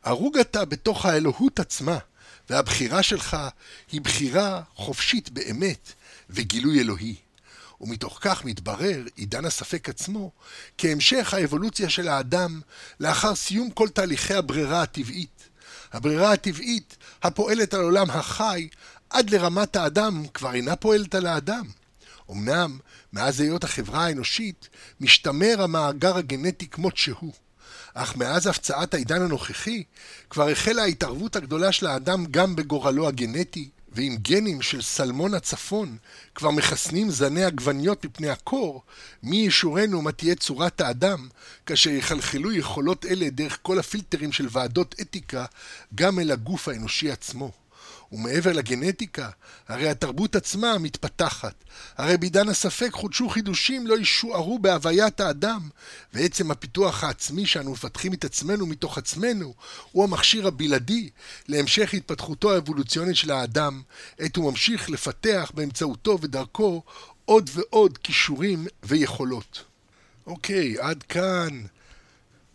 [0.05, 1.99] הרוג אתה בתוך האלוהות עצמה,
[2.51, 3.37] והבחירה שלך
[3.93, 5.93] היא בחירה חופשית באמת
[6.31, 7.15] וגילוי אלוהי.
[7.81, 10.31] ומתוך כך מתברר עידן הספק עצמו
[10.79, 12.61] כהמשך האבולוציה של האדם
[13.01, 15.49] לאחר סיום כל תהליכי הברירה הטבעית.
[15.93, 18.69] הברירה הטבעית הפועלת על עולם החי
[19.11, 21.67] עד לרמת האדם כבר אינה פועלת על האדם.
[22.31, 22.79] אמנם,
[23.13, 24.69] מאז היות החברה האנושית,
[25.01, 27.33] משתמר המאגר הגנטי כמות שהוא.
[28.03, 29.85] אך מאז הפצעת העידן הנוכחי,
[30.31, 35.97] כבר החלה ההתערבות הגדולה של האדם גם בגורלו הגנטי, ועם גנים של סלמון הצפון
[36.35, 38.83] כבר מחסנים זני עגבניות מפני הקור,
[39.23, 41.29] מי ישורנו מה תהיה צורת האדם,
[41.67, 45.45] כאשר יחלחלו יכולות אלה דרך כל הפילטרים של ועדות אתיקה
[45.95, 47.60] גם אל הגוף האנושי עצמו.
[48.13, 49.31] ומעבר לגנטיקה,
[49.69, 51.55] הרי התרבות עצמה מתפתחת.
[51.97, 55.69] הרי בעידן הספק חודשו חידושים לא ישוערו בהוויית האדם,
[56.15, 59.55] ועצם הפיתוח העצמי שאנו מפתחים את עצמנו מתוך עצמנו,
[59.93, 61.11] הוא המכשיר הבלעדי
[61.49, 63.83] להמשך התפתחותו האבולוציונית של האדם,
[64.19, 66.83] עת הוא ממשיך לפתח באמצעותו ודרכו
[67.25, 69.65] עוד ועוד כישורים ויכולות.
[70.27, 71.63] אוקיי, עד כאן.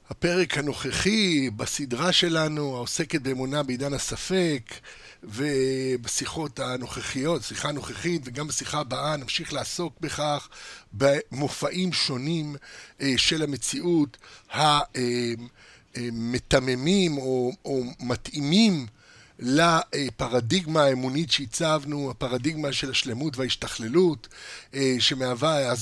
[0.10, 4.62] הפרק הנוכחי בסדרה שלנו העוסקת באמונה בעידן הספק
[5.28, 10.50] ובשיחות הנוכחיות, שיחה הנוכחית וגם בשיחה הבאה נמשיך לעסוק בכך
[10.94, 12.56] במופעים שונים
[13.02, 14.18] אה, של המציאות
[15.96, 18.86] המתממים או, או מתאימים
[19.40, 24.28] לפרדיגמה האמונית שהצבנו, הפרדיגמה של השלמות וההשתכללות,
[24.74, 25.74] אה, שמהווה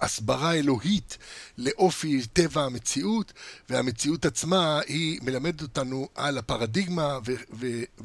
[0.00, 1.18] הסברה אלוהית
[1.58, 3.32] לאופי טבע המציאות,
[3.70, 7.18] והמציאות עצמה היא מלמדת אותנו על הפרדיגמה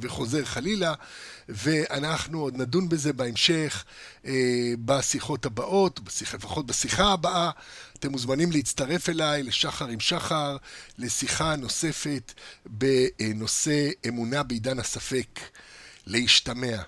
[0.01, 0.93] וחוזר חלילה,
[1.49, 3.85] ואנחנו עוד נדון בזה בהמשך
[4.25, 5.99] אה, בשיחות הבאות,
[6.33, 7.51] לפחות בשיחה הבאה.
[8.03, 10.57] אתם מוזמנים להצטרף אליי לשחר עם שחר,
[10.97, 12.33] לשיחה נוספת
[12.65, 15.39] בנושא אמונה בעידן הספק.
[16.07, 16.83] להשתמע.